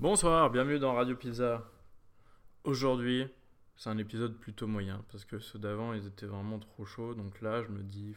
Bonsoir, 0.00 0.48
bienvenue 0.50 0.78
dans 0.78 0.94
Radio 0.94 1.16
Pizza. 1.16 1.68
Aujourd'hui, 2.62 3.26
c'est 3.74 3.90
un 3.90 3.98
épisode 3.98 4.38
plutôt 4.38 4.68
moyen 4.68 5.04
parce 5.10 5.24
que 5.24 5.40
ceux 5.40 5.58
d'avant 5.58 5.92
ils 5.92 6.06
étaient 6.06 6.24
vraiment 6.24 6.60
trop 6.60 6.84
chauds. 6.84 7.14
Donc 7.14 7.40
là, 7.40 7.64
je 7.64 7.68
me 7.68 7.82
dis 7.82 8.14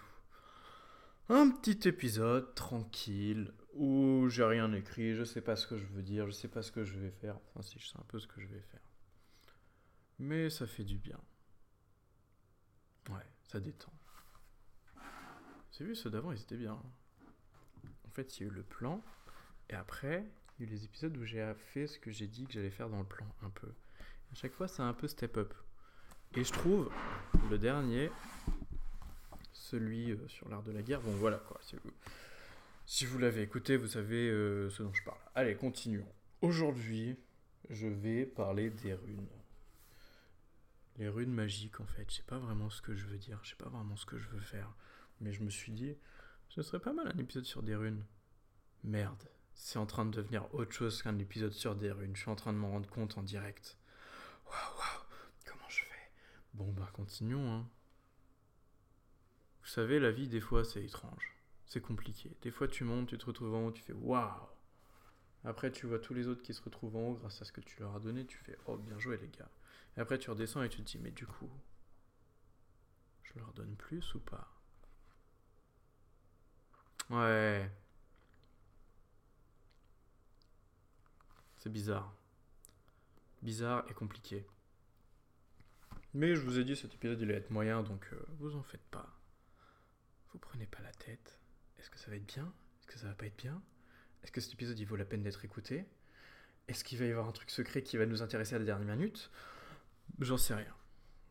un 1.27 1.49
petit 1.49 1.87
épisode 1.87 2.53
tranquille 2.53 3.51
où 3.73 4.27
j'ai 4.29 4.43
rien 4.43 4.71
écrit, 4.73 5.15
je 5.15 5.23
sais 5.23 5.41
pas 5.41 5.55
ce 5.55 5.65
que 5.65 5.75
je 5.75 5.87
veux 5.87 6.03
dire, 6.03 6.27
je 6.27 6.33
sais 6.33 6.47
pas 6.47 6.61
ce 6.61 6.71
que 6.71 6.83
je 6.83 6.99
vais 6.99 7.09
faire. 7.09 7.39
Enfin, 7.47 7.63
si 7.63 7.79
je 7.79 7.87
sais 7.87 7.97
un 7.97 8.05
peu 8.07 8.19
ce 8.19 8.27
que 8.27 8.39
je 8.39 8.45
vais 8.45 8.61
faire, 8.61 8.85
mais 10.19 10.51
ça 10.51 10.67
fait 10.67 10.83
du 10.83 10.99
bien. 10.99 11.19
Ouais, 13.09 13.25
ça 13.41 13.59
détend. 13.59 13.93
C'est 15.71 15.83
vu, 15.83 15.95
ceux 15.95 16.11
d'avant 16.11 16.31
ils 16.31 16.41
étaient 16.43 16.57
bien. 16.57 16.79
En 18.05 18.09
fait, 18.11 18.37
il 18.37 18.43
y 18.43 18.45
a 18.45 18.51
eu 18.51 18.53
le 18.53 18.61
plan 18.61 19.03
et 19.71 19.73
après, 19.73 20.29
les 20.65 20.85
épisodes 20.85 21.15
où 21.17 21.25
j'ai 21.25 21.53
fait 21.73 21.87
ce 21.87 21.99
que 21.99 22.11
j'ai 22.11 22.27
dit 22.27 22.45
que 22.45 22.53
j'allais 22.53 22.71
faire 22.71 22.89
dans 22.89 22.99
le 22.99 23.05
plan, 23.05 23.25
un 23.43 23.49
peu. 23.49 23.67
À 24.31 24.35
chaque 24.35 24.53
fois, 24.53 24.67
c'est 24.67 24.81
un 24.81 24.93
peu 24.93 25.07
step 25.07 25.37
up. 25.37 25.53
Et 26.35 26.43
je 26.43 26.51
trouve 26.51 26.89
le 27.49 27.57
dernier, 27.57 28.09
celui 29.51 30.11
euh, 30.11 30.27
sur 30.27 30.47
l'art 30.47 30.63
de 30.63 30.71
la 30.71 30.81
guerre, 30.81 31.01
bon 31.01 31.11
voilà 31.11 31.37
quoi. 31.37 31.59
Si 31.61 31.75
vous, 31.75 31.91
si 32.85 33.05
vous 33.05 33.17
l'avez 33.17 33.41
écouté, 33.41 33.75
vous 33.75 33.87
savez 33.87 34.29
euh, 34.29 34.69
ce 34.69 34.83
dont 34.83 34.93
je 34.93 35.03
parle. 35.03 35.19
Allez, 35.35 35.55
continuons. 35.55 36.07
Aujourd'hui, 36.41 37.17
je 37.69 37.87
vais 37.87 38.25
parler 38.25 38.69
des 38.69 38.93
runes. 38.93 39.27
Les 40.97 41.09
runes 41.09 41.33
magiques, 41.33 41.79
en 41.79 41.85
fait. 41.85 42.05
Je 42.09 42.17
sais 42.17 42.23
pas 42.23 42.37
vraiment 42.37 42.69
ce 42.69 42.81
que 42.81 42.95
je 42.95 43.05
veux 43.05 43.17
dire, 43.17 43.39
je 43.43 43.49
sais 43.49 43.55
pas 43.55 43.69
vraiment 43.69 43.95
ce 43.95 44.05
que 44.05 44.17
je 44.17 44.29
veux 44.29 44.39
faire. 44.39 44.73
Mais 45.19 45.33
je 45.33 45.43
me 45.43 45.49
suis 45.49 45.71
dit, 45.71 45.95
ce 46.49 46.61
serait 46.61 46.79
pas 46.79 46.93
mal 46.93 47.07
un 47.07 47.17
épisode 47.17 47.45
sur 47.45 47.63
des 47.63 47.75
runes. 47.75 48.03
Merde, 48.83 49.23
c'est 49.63 49.77
en 49.77 49.85
train 49.85 50.05
de 50.05 50.11
devenir 50.11 50.53
autre 50.55 50.71
chose 50.71 51.03
qu'un 51.03 51.19
épisode 51.19 51.53
sur 51.53 51.75
des 51.75 51.91
runes. 51.91 52.15
Je 52.15 52.21
suis 52.21 52.31
en 52.31 52.35
train 52.35 52.51
de 52.51 52.57
m'en 52.57 52.71
rendre 52.71 52.89
compte 52.89 53.19
en 53.19 53.21
direct. 53.21 53.77
Waouh, 54.47 54.55
waouh, 54.55 55.05
comment 55.45 55.69
je 55.69 55.83
fais? 55.83 56.11
Bon, 56.55 56.71
bah, 56.71 56.89
continuons, 56.93 57.53
hein. 57.53 57.69
Vous 59.61 59.67
savez, 59.67 59.99
la 59.99 60.11
vie, 60.11 60.27
des 60.27 60.41
fois, 60.41 60.65
c'est 60.65 60.83
étrange. 60.83 61.35
C'est 61.67 61.79
compliqué. 61.79 62.35
Des 62.41 62.49
fois, 62.49 62.67
tu 62.67 62.83
montes, 62.83 63.09
tu 63.09 63.19
te 63.19 63.25
retrouves 63.27 63.53
en 63.53 63.67
haut, 63.67 63.71
tu 63.71 63.83
fais 63.83 63.93
waouh 63.93 64.47
Après, 65.43 65.71
tu 65.71 65.85
vois 65.85 65.99
tous 65.99 66.15
les 66.15 66.27
autres 66.27 66.41
qui 66.41 66.55
se 66.55 66.63
retrouvent 66.63 66.95
en 66.95 67.09
haut 67.09 67.13
grâce 67.13 67.39
à 67.43 67.45
ce 67.45 67.51
que 67.51 67.61
tu 67.61 67.79
leur 67.79 67.95
as 67.95 67.99
donné, 67.99 68.25
tu 68.25 68.39
fais 68.39 68.57
oh, 68.65 68.77
bien 68.77 68.97
joué, 68.97 69.19
les 69.19 69.29
gars. 69.29 69.51
Et 69.95 69.99
après, 69.99 70.17
tu 70.17 70.31
redescends 70.31 70.63
et 70.63 70.69
tu 70.69 70.83
te 70.83 70.89
dis, 70.89 70.97
mais 70.97 71.11
du 71.11 71.27
coup, 71.27 71.51
je 73.21 73.37
leur 73.37 73.53
donne 73.53 73.75
plus 73.75 74.15
ou 74.15 74.19
pas? 74.19 74.51
Ouais. 77.11 77.69
C'est 81.61 81.71
bizarre. 81.71 82.11
Bizarre 83.43 83.85
et 83.87 83.93
compliqué. 83.93 84.47
Mais 86.15 86.35
je 86.35 86.41
vous 86.41 86.57
ai 86.57 86.63
dit, 86.63 86.75
cet 86.75 86.95
épisode, 86.95 87.21
il 87.21 87.29
allait 87.29 87.37
être 87.37 87.51
moyen, 87.51 87.83
donc 87.83 88.03
euh, 88.13 88.25
vous 88.39 88.55
en 88.55 88.63
faites 88.63 88.83
pas. 88.89 89.15
Vous 90.33 90.39
prenez 90.39 90.65
pas 90.65 90.81
la 90.81 90.91
tête. 90.91 91.37
Est-ce 91.77 91.91
que 91.91 91.99
ça 91.99 92.09
va 92.09 92.15
être 92.15 92.25
bien? 92.25 92.51
Est-ce 92.79 92.87
que 92.87 92.97
ça 92.97 93.07
va 93.09 93.13
pas 93.13 93.27
être 93.27 93.37
bien? 93.37 93.61
Est-ce 94.23 94.31
que 94.31 94.41
cet 94.41 94.53
épisode, 94.53 94.79
il 94.79 94.85
vaut 94.85 94.95
la 94.95 95.05
peine 95.05 95.21
d'être 95.21 95.45
écouté? 95.45 95.85
Est-ce 96.67 96.83
qu'il 96.83 96.97
va 96.97 97.05
y 97.05 97.11
avoir 97.11 97.27
un 97.27 97.31
truc 97.31 97.51
secret 97.51 97.83
qui 97.83 97.95
va 97.95 98.07
nous 98.07 98.23
intéresser 98.23 98.55
à 98.55 98.59
la 98.59 98.65
dernière 98.65 98.95
minute? 98.95 99.29
J'en 100.17 100.37
sais 100.37 100.55
rien. 100.55 100.75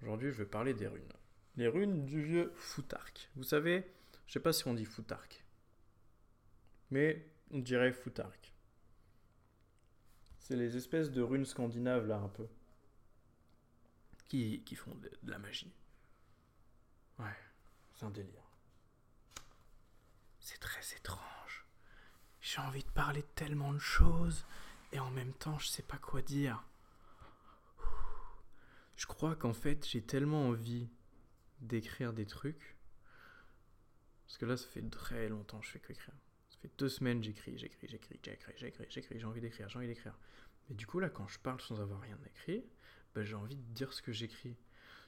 Aujourd'hui, 0.00 0.31
je 0.31 0.37
vais 0.37 0.48
parler 0.48 0.75
des 0.75 0.87
runes. 0.87 1.12
Les 1.56 1.67
runes 1.67 2.06
du 2.06 2.22
vieux 2.22 2.53
Foutark. 2.55 3.31
Vous 3.34 3.42
savez, 3.42 3.84
je 4.28 4.34
sais 4.34 4.41
pas 4.41 4.53
si 4.53 4.69
on 4.69 4.75
dit 4.75 4.84
Foutark. 4.84 5.44
Mais 6.92 7.27
on 7.50 7.59
dirait 7.59 7.92
Foutark. 7.92 8.55
C'est 10.51 10.56
les 10.56 10.77
espèces 10.77 11.12
de 11.12 11.23
runes 11.23 11.45
scandinaves 11.45 12.09
là 12.09 12.17
un 12.17 12.29
peu. 12.29 12.48
Qui, 14.27 14.65
qui 14.65 14.75
font 14.75 14.93
de, 14.97 15.09
de 15.23 15.31
la 15.31 15.39
magie. 15.39 15.73
Ouais, 17.20 17.37
c'est 17.94 18.05
un 18.05 18.11
délire. 18.11 18.50
C'est 20.41 20.59
très 20.59 20.97
étrange. 20.97 21.69
J'ai 22.41 22.61
envie 22.61 22.83
de 22.83 22.91
parler 22.91 23.22
de 23.22 23.28
tellement 23.37 23.72
de 23.72 23.78
choses 23.78 24.44
et 24.91 24.99
en 24.99 25.12
même 25.12 25.33
temps 25.34 25.56
je 25.61 25.69
sais 25.69 25.84
pas 25.84 25.99
quoi 25.99 26.21
dire. 26.21 26.65
Je 28.97 29.06
crois 29.06 29.37
qu'en 29.37 29.55
fait 29.55 29.87
j'ai 29.87 30.03
tellement 30.03 30.49
envie 30.49 30.88
d'écrire 31.61 32.12
des 32.12 32.27
trucs. 32.27 32.77
Parce 34.27 34.37
que 34.37 34.47
là 34.47 34.56
ça 34.56 34.67
fait 34.67 34.82
très 34.91 35.28
longtemps 35.28 35.61
que 35.61 35.67
je 35.67 35.71
fais 35.71 35.78
qu'écrire. 35.78 36.17
Ça 36.49 36.56
fait 36.61 36.72
deux 36.77 36.88
semaines 36.88 37.22
j'écris, 37.22 37.56
j'écris, 37.56 37.87
j'écris, 37.87 38.19
j'écris, 38.25 38.55
j'écris, 38.56 38.87
j'écris, 38.91 39.21
j'ai 39.21 39.27
envie 39.27 39.41
d'écrire, 39.41 39.69
j'ai 39.69 39.78
envie 39.78 39.87
d'écrire. 39.87 40.19
Mais 40.70 40.76
du 40.76 40.86
coup 40.86 41.00
là 41.00 41.10
quand 41.10 41.28
je 41.28 41.38
parle 41.38 41.60
sans 41.60 41.81
avoir 41.81 42.00
rien 42.00 42.19
écrit, 42.26 42.64
ben, 43.14 43.25
j'ai 43.25 43.34
envie 43.34 43.56
de 43.56 43.75
dire 43.75 43.92
ce 43.92 44.00
que 44.00 44.12
j'écris. 44.12 44.56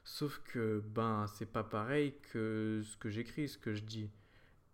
Sauf 0.04 0.40
que 0.44 0.80
ben 0.80 1.26
c'est 1.28 1.46
pas 1.46 1.62
pareil 1.64 2.14
que 2.32 2.82
ce 2.84 2.96
que 2.96 3.08
j'écris, 3.08 3.48
ce 3.48 3.56
que 3.56 3.72
je 3.72 3.82
dis. 3.82 4.10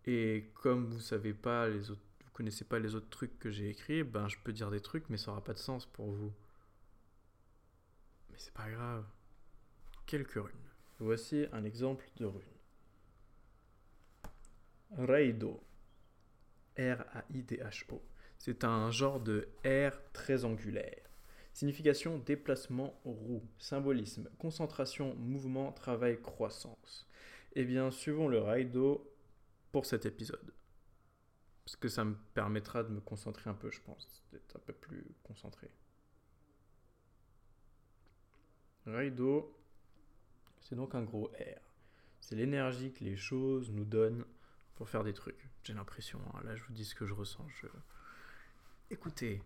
Et 0.05 0.51
comme 0.55 0.85
vous 0.85 0.99
savez 0.99 1.33
pas 1.33 1.69
les 1.69 1.91
autres, 1.91 2.01
vous 2.25 2.31
connaissez 2.31 2.65
pas 2.65 2.79
les 2.79 2.95
autres 2.95 3.09
trucs 3.09 3.37
que 3.37 3.51
j'ai 3.51 3.69
écrits, 3.69 4.03
ben 4.03 4.27
je 4.27 4.37
peux 4.43 4.51
dire 4.51 4.71
des 4.71 4.81
trucs, 4.81 5.07
mais 5.09 5.17
ça 5.17 5.31
aura 5.31 5.43
pas 5.43 5.53
de 5.53 5.59
sens 5.59 5.85
pour 5.85 6.11
vous. 6.11 6.33
Mais 8.31 8.37
c'est 8.39 8.53
pas 8.53 8.69
grave. 8.69 9.05
Quelques 10.07 10.33
runes. 10.33 10.69
Voici 10.99 11.45
un 11.51 11.63
exemple 11.63 12.09
de 12.17 12.25
rune. 12.25 12.41
Raido. 14.97 15.63
R-A-I-D-H-O. 16.77 18.01
C'est 18.39 18.63
un 18.63 18.89
genre 18.89 19.19
de 19.19 19.49
R 19.65 19.95
très 20.13 20.45
angulaire. 20.45 21.03
Signification 21.53 22.17
déplacement 22.17 22.99
roue. 23.03 23.43
Symbolisme 23.57 24.29
concentration, 24.39 25.13
mouvement, 25.15 25.73
travail, 25.73 26.21
croissance. 26.21 27.07
Eh 27.53 27.65
bien, 27.65 27.91
suivons 27.91 28.29
le 28.29 28.39
Raido 28.39 29.13
pour 29.73 29.85
cet 29.85 30.05
épisode. 30.05 30.53
Parce 31.65 31.75
que 31.75 31.89
ça 31.89 32.05
me 32.05 32.15
permettra 32.33 32.83
de 32.83 32.89
me 32.89 33.01
concentrer 33.01 33.49
un 33.49 33.53
peu, 33.53 33.69
je 33.69 33.81
pense, 33.81 34.23
d'être 34.31 34.55
un 34.55 34.59
peu 34.59 34.73
plus 34.73 35.05
concentré. 35.21 35.69
Raido, 38.85 39.53
c'est 40.61 40.75
donc 40.75 40.95
un 40.95 41.03
gros 41.03 41.27
R. 41.27 41.75
C'est 42.21 42.35
l'énergie 42.35 42.93
que 42.93 43.03
les 43.03 43.17
choses 43.17 43.71
nous 43.71 43.85
donnent 43.85 44.23
pour 44.75 44.87
faire 44.87 45.03
des 45.03 45.13
trucs. 45.13 45.49
J'ai 45.63 45.73
l'impression, 45.73 46.19
hein. 46.33 46.41
là 46.45 46.55
je 46.55 46.63
vous 46.63 46.73
dis 46.73 46.85
ce 46.85 46.95
que 46.95 47.05
je 47.05 47.13
ressens. 47.13 47.45
Je... 47.49 47.67
Écoutez, 48.91 49.43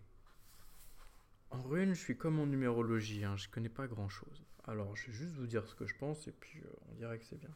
en 1.52 1.62
rune, 1.62 1.94
je 1.94 2.00
suis 2.00 2.16
comme 2.16 2.40
en 2.40 2.46
numérologie, 2.46 3.26
hein. 3.26 3.36
je 3.36 3.50
connais 3.50 3.68
pas 3.68 3.88
grand 3.88 4.08
chose. 4.08 4.42
Alors 4.64 4.96
je 4.96 5.08
vais 5.08 5.14
juste 5.14 5.36
vous 5.36 5.48
dire 5.48 5.68
ce 5.68 5.76
que 5.76 5.86
je 5.86 5.98
pense 5.98 6.30
et 6.30 6.32
puis 6.32 6.60
euh, 6.60 6.70
on 6.90 6.94
dirait 6.96 7.20
que 7.20 7.26
c'est 7.26 7.38
bien. 7.38 7.50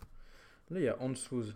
Là 0.69 0.79
il 0.81 0.83
y 0.83 0.89
a 0.89 1.01
Ansuz. 1.01 1.55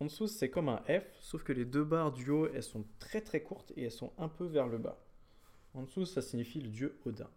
En 0.00 0.06
dessous, 0.06 0.28
c'est 0.28 0.48
comme 0.48 0.70
un 0.70 0.82
F, 0.88 1.04
sauf 1.20 1.44
que 1.44 1.52
les 1.52 1.66
deux 1.66 1.84
barres 1.84 2.12
du 2.12 2.30
haut, 2.30 2.48
elles 2.54 2.62
sont 2.62 2.86
très 2.98 3.20
très 3.20 3.42
courtes 3.42 3.70
et 3.76 3.84
elles 3.84 3.92
sont 3.92 4.14
un 4.16 4.28
peu 4.28 4.46
vers 4.46 4.66
le 4.66 4.78
bas. 4.78 4.98
En 5.74 5.82
dessous, 5.82 6.06
ça 6.06 6.22
signifie 6.22 6.62
le 6.62 6.70
dieu 6.70 6.98
Odin. 7.04 7.30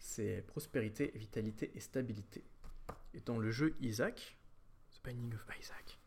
C'est 0.00 0.44
prospérité, 0.48 1.12
vitalité 1.14 1.70
et 1.76 1.80
stabilité. 1.80 2.44
Et 3.14 3.20
dans 3.20 3.38
le 3.38 3.52
jeu 3.52 3.76
Isaac, 3.80 4.36
The 4.92 5.04
Binding 5.04 5.34
of 5.34 5.46
Isaac, 5.60 6.00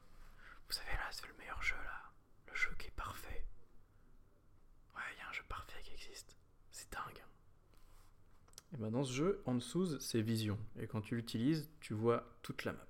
vous 0.67 0.73
savez 0.73 0.91
là, 0.91 1.07
c'est 1.11 1.27
le 1.27 1.33
meilleur 1.39 1.63
jeu 1.63 1.75
là. 1.75 2.11
Le 2.47 2.55
jeu 2.55 2.71
qui 2.77 2.87
est 2.87 2.95
parfait. 2.97 3.45
Ouais, 4.99 5.13
il 5.15 5.19
y 5.19 5.21
a 5.21 5.29
un 5.29 5.31
jeu 5.31 5.43
parfait 5.47 5.81
qui 5.83 5.93
existe. 5.93 6.35
C'est 6.71 6.91
dingue. 6.91 7.23
Et 8.73 8.77
ben 8.77 8.91
dans 8.91 9.03
ce 9.03 9.13
jeu, 9.13 9.41
en 9.45 9.55
dessous, 9.55 9.99
c'est 9.99 10.21
vision. 10.21 10.59
Et 10.77 10.87
quand 10.87 11.01
tu 11.01 11.15
l'utilises, 11.15 11.69
tu 11.79 11.93
vois 11.93 12.37
toute 12.41 12.65
la 12.65 12.73
map. 12.73 12.85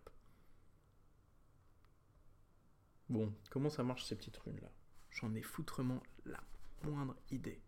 Bon, 3.09 3.33
comment 3.49 3.69
ça 3.69 3.83
marche 3.83 4.05
ces 4.05 4.15
petites 4.15 4.37
runes 4.37 4.59
là 4.61 4.71
J'en 5.11 5.33
ai 5.35 5.41
foutrement 5.41 6.01
la 6.25 6.39
moindre 6.83 7.15
idée. 7.31 7.61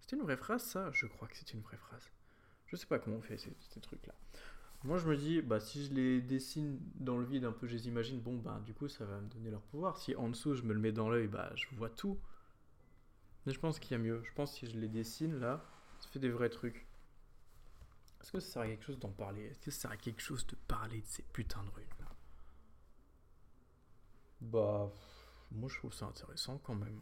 C'était 0.00 0.16
une 0.16 0.22
vraie 0.22 0.36
phrase 0.36 0.64
ça? 0.64 0.90
Je 0.92 1.06
crois 1.06 1.28
que 1.28 1.36
c'est 1.36 1.52
une 1.52 1.60
vraie 1.60 1.76
phrase. 1.76 2.10
Je 2.66 2.76
sais 2.76 2.86
pas 2.86 2.98
comment 2.98 3.16
on 3.16 3.22
fait 3.22 3.38
ces, 3.38 3.56
ces 3.60 3.80
trucs 3.80 4.06
là. 4.06 4.14
Moi 4.82 4.96
je 4.96 5.06
me 5.06 5.16
dis, 5.16 5.42
bah 5.42 5.60
si 5.60 5.84
je 5.84 5.92
les 5.92 6.22
dessine 6.22 6.78
dans 6.94 7.18
le 7.18 7.24
vide 7.24 7.44
un 7.44 7.52
peu, 7.52 7.66
je 7.66 7.74
les 7.74 7.86
imagine, 7.86 8.18
bon 8.20 8.38
bah 8.38 8.62
du 8.64 8.72
coup 8.72 8.88
ça 8.88 9.04
va 9.04 9.20
me 9.20 9.28
donner 9.28 9.50
leur 9.50 9.60
pouvoir. 9.62 9.98
Si 9.98 10.16
en 10.16 10.28
dessous 10.28 10.54
je 10.54 10.62
me 10.62 10.72
le 10.72 10.80
mets 10.80 10.92
dans 10.92 11.10
l'œil, 11.10 11.28
bah 11.28 11.52
je 11.54 11.66
vois 11.76 11.90
tout. 11.90 12.18
Je 13.50 13.58
pense 13.58 13.78
qu'il 13.78 13.92
y 13.92 13.94
a 13.94 13.98
mieux. 13.98 14.22
Je 14.24 14.32
pense 14.32 14.52
que 14.52 14.66
si 14.66 14.72
je 14.72 14.78
les 14.78 14.88
dessine 14.88 15.40
là, 15.40 15.64
ça 16.00 16.08
fait 16.08 16.18
des 16.18 16.30
vrais 16.30 16.50
trucs. 16.50 16.86
Est-ce 18.20 18.32
que 18.32 18.40
ça 18.40 18.52
sert 18.52 18.62
à 18.62 18.66
quelque 18.66 18.84
chose 18.84 18.98
d'en 18.98 19.10
parler? 19.10 19.44
Est-ce 19.46 19.60
que 19.60 19.70
ça 19.70 19.82
sert 19.82 19.90
à 19.90 19.96
quelque 19.96 20.20
chose 20.20 20.46
de 20.46 20.56
parler 20.68 21.00
de 21.00 21.06
ces 21.06 21.22
putains 21.22 21.64
de 21.64 21.70
runes 21.70 21.86
là? 21.98 22.06
Bah, 24.40 24.90
moi 25.50 25.68
je 25.68 25.76
trouve 25.78 25.92
ça 25.92 26.06
intéressant 26.06 26.58
quand 26.58 26.74
même. 26.74 27.00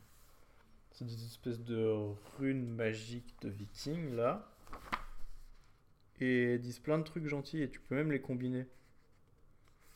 C'est 0.93 1.05
des 1.05 1.25
espèces 1.25 1.61
de 1.61 2.15
runes 2.39 2.67
magiques 2.67 3.37
de 3.43 3.49
vikings 3.49 4.15
là. 4.15 4.51
Et 6.21 6.55
elles 6.55 6.61
disent 6.61 6.81
plein 6.81 6.99
de 6.99 7.05
trucs 7.05 7.27
gentils 7.27 7.63
et 7.63 7.71
tu 7.71 7.81
peux 7.81 7.95
même 7.95 8.11
les 8.11 8.21
combiner. 8.21 8.67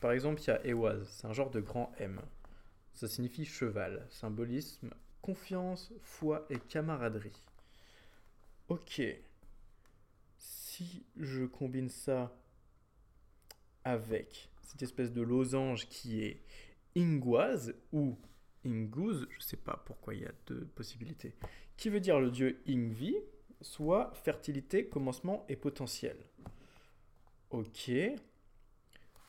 Par 0.01 0.13
exemple, 0.13 0.41
il 0.43 0.47
y 0.49 0.51
a 0.51 0.67
Ewaz, 0.67 1.09
c'est 1.09 1.27
un 1.27 1.33
genre 1.33 1.51
de 1.51 1.61
grand 1.61 1.93
M. 1.99 2.21
Ça 2.95 3.09
signifie 3.09 3.45
cheval, 3.45 4.07
symbolisme, 4.11 4.91
confiance, 5.23 5.93
foi 6.03 6.45
et 6.51 6.59
camaraderie. 6.59 7.43
Ok. 8.69 9.01
Si 10.37 11.07
je 11.17 11.45
combine 11.45 11.89
ça 11.89 12.37
avec 13.85 14.51
cette 14.63 14.83
espèce 14.83 15.13
de 15.13 15.23
losange 15.23 15.89
qui 15.89 16.23
est 16.23 16.43
Ingoise 16.97 17.75
ou 17.93 18.19
Inguz, 18.65 19.27
je 19.31 19.37
ne 19.37 19.43
sais 19.43 19.57
pas 19.57 19.83
pourquoi 19.87 20.15
il 20.15 20.23
y 20.23 20.27
a 20.27 20.33
deux 20.47 20.67
possibilités, 20.67 21.35
qui 21.77 21.89
veut 21.89 22.01
dire 22.01 22.21
le 22.21 22.31
dieu 22.31 22.63
Ingvi, 22.69 23.17
soit 23.61 24.13
fertilité, 24.15 24.89
commencement 24.89 25.45
et 25.49 25.57
potentiel. 25.57 26.17
Ok. 27.51 27.89
Et 27.89 28.17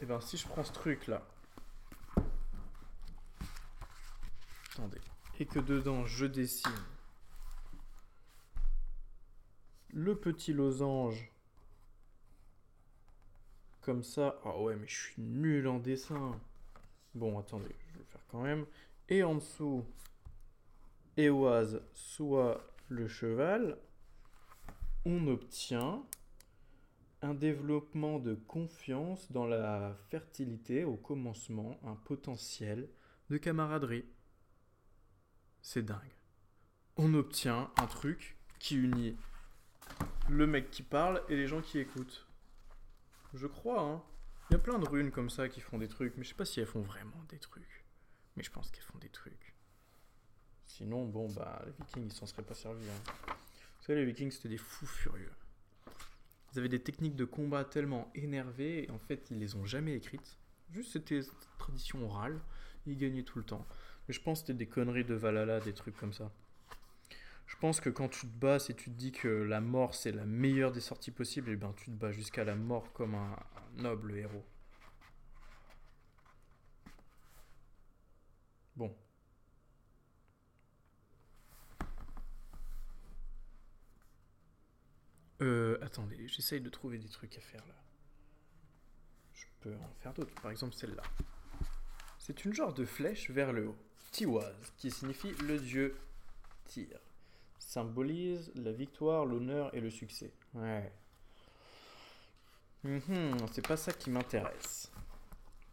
eh 0.02 0.06
bien 0.06 0.20
si 0.22 0.38
je 0.38 0.48
prends 0.48 0.64
ce 0.64 0.74
truc 0.74 1.08
là, 1.08 1.28
attendez, 4.72 5.00
que 5.46 5.60
dedans 5.60 6.06
je 6.06 6.26
dessine 6.26 6.72
le 9.94 10.16
petit 10.16 10.54
losange 10.54 11.32
comme 13.82 14.04
ça. 14.04 14.40
Ah 14.46 14.60
ouais, 14.60 14.76
mais 14.76 14.88
je 14.88 14.96
suis 14.96 15.22
nul 15.22 15.68
en 15.68 15.80
dessin. 15.80 16.40
Bon, 17.14 17.38
attendez, 17.38 17.76
je 17.88 17.94
vais 17.94 18.00
le 18.00 18.06
faire 18.06 18.26
quand 18.30 18.42
même. 18.42 18.66
Et 19.10 19.24
en 19.24 19.36
dessous, 19.36 19.86
Eoise 21.18 21.82
soit 21.94 22.66
le 22.90 23.08
cheval, 23.08 23.78
on 25.06 25.28
obtient 25.28 26.04
un 27.22 27.34
développement 27.34 28.20
de 28.20 28.36
confiance 28.36 29.32
dans 29.32 29.46
la 29.46 29.96
fertilité 30.10 30.84
au 30.84 30.96
commencement, 30.96 31.80
un 31.86 31.96
potentiel 31.96 32.90
de 33.30 33.38
camaraderie. 33.38 34.06
C'est 35.64 35.82
dingue. 35.82 35.98
On 36.98 37.14
obtient 37.14 37.72
un 37.82 37.88
truc 37.88 38.38
qui 38.60 38.76
unit 38.76 39.18
le 40.30 40.46
mec 40.46 40.70
qui 40.70 40.84
parle 40.84 41.24
et 41.30 41.38
les 41.38 41.48
gens 41.48 41.62
qui 41.62 41.80
écoutent. 41.80 42.28
Je 43.34 43.48
crois, 43.48 43.82
hein. 43.82 44.04
Il 44.50 44.54
y 44.54 44.56
a 44.58 44.60
plein 44.60 44.78
de 44.78 44.88
runes 44.88 45.10
comme 45.10 45.30
ça 45.30 45.48
qui 45.48 45.62
font 45.62 45.78
des 45.78 45.88
trucs, 45.88 46.18
mais 46.18 46.24
je 46.24 46.30
sais 46.30 46.36
pas 46.36 46.46
si 46.46 46.60
elles 46.60 46.68
font 46.68 46.82
vraiment 46.82 47.24
des 47.30 47.40
trucs. 47.40 47.86
Mais 48.36 48.44
je 48.44 48.52
pense 48.52 48.72
qu'elles 48.72 48.84
font 48.84 48.98
des 49.00 49.10
trucs. 49.10 49.56
Sinon, 50.66 51.06
bon, 51.06 51.32
bah, 51.32 51.62
les 51.66 51.72
vikings, 51.72 52.08
ils 52.08 52.14
s'en 52.14 52.26
seraient 52.26 52.44
pas 52.44 52.56
servis. 52.56 52.88
Hein. 52.90 53.34
Vous 53.80 53.86
savez, 53.86 54.00
les 54.00 54.06
vikings, 54.06 54.32
c'était 54.32 54.50
des 54.50 54.58
fous 54.58 54.86
furieux. 54.86 55.32
Ils 56.52 56.60
avaient 56.60 56.70
des 56.70 56.84
techniques 56.84 57.16
de 57.16 57.26
combat 57.26 57.64
tellement 57.64 58.12
énervées, 58.16 58.84
et 58.84 58.92
en 58.92 59.00
fait, 59.00 59.32
ils 59.32 59.40
les 59.40 59.56
ont 59.56 59.66
jamais 59.66 59.96
écrites. 59.96 60.38
Juste, 60.72 60.92
c'était 60.92 61.22
tradition 61.58 62.06
orale. 62.06 62.40
Ils 62.86 62.98
gagnaient 62.98 63.24
tout 63.24 63.38
le 63.38 63.46
temps. 63.46 63.66
Mais 64.08 64.14
je 64.14 64.22
pense 64.22 64.42
que 64.42 64.48
c'était 64.48 64.58
des 64.58 64.68
conneries 64.68 65.06
de 65.06 65.14
Valhalla, 65.14 65.60
des 65.60 65.74
trucs 65.74 65.96
comme 65.98 66.14
ça. 66.14 66.32
Je 67.48 67.56
pense 67.58 67.80
que 67.80 67.90
quand 67.90 68.10
tu 68.10 68.22
te 68.22 68.36
bats, 68.40 68.58
et 68.58 68.74
tu 68.74 68.90
te 68.92 68.98
dis 68.98 69.12
que 69.12 69.28
la 69.28 69.62
mort 69.62 69.96
c'est 69.96 70.12
la 70.12 70.26
meilleure 70.26 70.72
des 70.72 70.82
sorties 70.82 71.12
possibles, 71.12 71.50
et 71.50 71.54
eh 71.54 71.56
ben 71.56 71.74
tu 71.78 71.86
te 71.86 71.92
bats 71.92 72.12
jusqu'à 72.12 72.44
la 72.44 72.56
mort 72.56 72.92
comme 72.94 73.16
un, 73.16 73.36
noble 73.78 74.18
héros. 74.18 74.46
Bon. 78.76 78.96
Euh, 85.42 85.78
attendez, 85.82 86.28
j'essaye 86.28 86.62
de 86.62 86.70
trouver 86.70 86.98
des 86.98 87.10
trucs 87.10 87.38
à 87.38 87.42
faire 87.42 87.66
là. 87.68 87.76
Je 89.34 89.46
peux 89.62 89.76
en 89.76 89.94
faire 90.02 90.14
d'autres. 90.14 90.34
Par 90.42 90.52
exemple 90.52 90.74
celle-là. 90.74 91.04
C'est 92.26 92.46
une 92.46 92.54
genre 92.54 92.74
de 92.74 92.86
flèche 92.86 93.30
vers 93.32 93.52
le 93.52 93.68
haut. 93.68 93.76
Tiwaz, 94.12 94.56
qui 94.78 94.90
signifie 94.90 95.34
le 95.46 95.60
dieu 95.60 95.94
tire 96.64 96.98
symbolise 97.60 98.50
la 98.56 98.72
victoire, 98.72 99.26
l'honneur 99.26 99.76
et 99.76 99.82
le 99.82 99.90
succès. 99.90 100.32
Ouais. 100.54 100.90
Mhm, 102.86 103.36
c'est 103.52 103.68
pas 103.68 103.76
ça 103.76 103.92
qui 103.92 104.10
m'intéresse. 104.10 104.90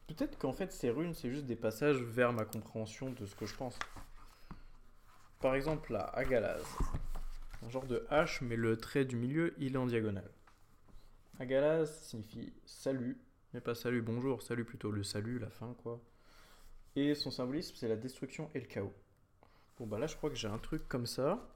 Peut-être 0.09 0.39
qu'en 0.39 0.53
fait 0.53 0.73
ces 0.73 0.91
runes 0.91 1.15
c'est 1.15 1.31
juste 1.31 1.47
des 1.47 1.55
passages 1.55 2.03
vers 2.03 2.33
ma 2.33 2.45
compréhension 2.45 3.11
de 3.11 3.27
ce 3.27 3.37
que 3.37 3.47
je 3.47 3.55
pense. 3.55 3.79
Par 5.39 5.55
exemple 5.55 5.93
là, 5.93 6.07
Agalaz. 6.15 6.65
Un 7.63 7.69
genre 7.69 7.87
de 7.87 8.05
hache 8.11 8.41
mais 8.43 8.57
le 8.57 8.77
trait 8.77 9.05
du 9.05 9.15
milieu 9.15 9.55
il 9.59 9.75
est 9.75 9.79
en 9.79 9.87
diagonale. 9.87 10.33
Agalaz 11.39 11.87
signifie 12.03 12.53
salut, 12.67 13.21
mais 13.55 13.61
pas 13.61 13.77
salut 13.77 14.03
bonjour, 14.03 14.43
salut 14.43 14.65
plutôt 14.65 14.91
le 14.91 15.05
salut, 15.05 15.39
la 15.39 15.51
fin 15.51 15.75
quoi. 15.85 16.01
Et 16.97 17.15
son 17.15 17.31
symbolisme 17.31 17.75
c'est 17.77 17.89
la 17.89 17.97
destruction 17.97 18.51
et 18.55 18.61
le 18.61 18.67
chaos. 18.67 18.93
Bon 19.79 19.87
bah 19.87 19.99
là 19.99 20.07
je 20.07 20.17
crois 20.17 20.31
que 20.31 20.37
j'ai 20.37 20.49
un 20.49 20.59
truc 20.59 20.89
comme 20.89 21.07
ça. 21.07 21.47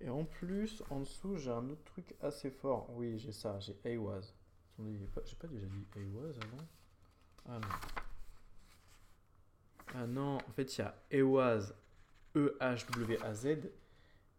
Et 0.00 0.10
en 0.10 0.24
plus, 0.24 0.82
en 0.90 1.00
dessous, 1.00 1.36
j'ai 1.36 1.50
un 1.50 1.70
autre 1.70 1.84
truc 1.84 2.14
assez 2.20 2.50
fort. 2.50 2.88
Oui, 2.90 3.18
j'ai 3.18 3.32
ça, 3.32 3.58
j'ai 3.60 3.76
Awaz. 3.84 4.34
J'ai 4.78 5.06
pas, 5.06 5.48
déjà 5.48 5.66
dit 5.66 5.86
Awaz 5.96 6.38
avant 6.42 6.68
Ah 7.46 7.58
non. 7.58 7.68
Ah 9.94 10.06
non, 10.06 10.36
en 10.36 10.52
fait, 10.52 10.76
il 10.76 10.80
y 10.80 10.84
a 10.84 10.94
Awaz, 11.14 11.74
E-H-W-A-Z, 12.36 13.70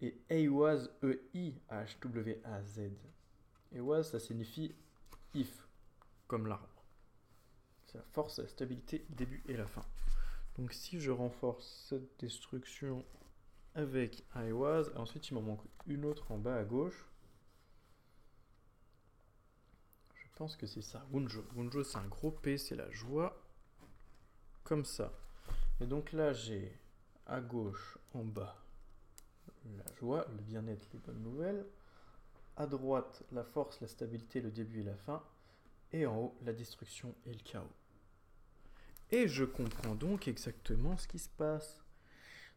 et 0.02 0.22
Awaz, 0.30 0.92
E-I-H-W-A-Z. 1.04 2.82
Awaz, 3.76 4.12
ça 4.12 4.20
signifie 4.20 4.76
if, 5.34 5.68
comme 6.28 6.46
l'arbre. 6.46 6.77
C'est 7.88 7.98
la 7.98 8.04
force, 8.04 8.40
la 8.40 8.48
stabilité, 8.48 9.06
le 9.10 9.16
début 9.16 9.44
et 9.48 9.58
la 9.58 9.68
fin. 9.68 9.84
Donc 10.58 10.74
si 10.74 11.00
je 11.00 11.12
renforce 11.12 11.86
cette 11.90 12.20
destruction 12.20 13.06
avec 13.78 14.24
I 14.36 14.52
was. 14.52 14.90
ensuite, 14.96 15.30
il 15.30 15.36
m'en 15.36 15.42
manque 15.42 15.62
une 15.86 16.04
autre 16.04 16.32
en 16.32 16.38
bas 16.40 16.58
à 16.58 16.64
gauche. 16.64 17.06
Je 20.16 20.26
pense 20.36 20.56
que 20.56 20.66
c'est 20.66 20.82
ça. 20.82 21.06
Wunjo. 21.12 21.46
Wunjo, 21.56 21.84
c'est 21.84 21.98
un 21.98 22.08
gros 22.08 22.32
P, 22.32 22.58
c'est 22.58 22.76
la 22.76 22.90
joie. 22.92 23.40
Comme 24.64 24.84
ça. 24.84 25.14
Et 25.80 25.86
donc 25.86 26.12
là, 26.12 26.34
j'ai 26.34 26.76
à 27.28 27.40
gauche, 27.40 28.00
en 28.14 28.24
bas, 28.24 28.58
la 29.78 29.96
joie, 30.00 30.26
le 30.36 30.42
bien-être, 30.42 30.88
les 30.94 31.00
bonnes 31.00 31.22
nouvelles. 31.22 31.66
À 32.56 32.66
droite, 32.66 33.24
la 33.32 33.44
force, 33.44 33.80
la 33.80 33.88
stabilité, 33.88 34.42
le 34.42 34.50
début 34.50 34.82
et 34.82 34.86
la 34.86 34.96
fin. 34.96 35.24
Et 35.94 36.06
en 36.06 36.18
haut, 36.18 36.38
la 36.44 36.54
destruction 36.54 37.16
et 37.26 37.34
le 37.34 37.40
chaos. 37.40 37.66
Et 39.10 39.28
je 39.28 39.46
comprends 39.46 39.96
donc 39.96 40.28
exactement 40.28 40.98
ce 40.98 41.08
qui 41.08 41.20
se 41.20 41.30
passe. 41.30 41.82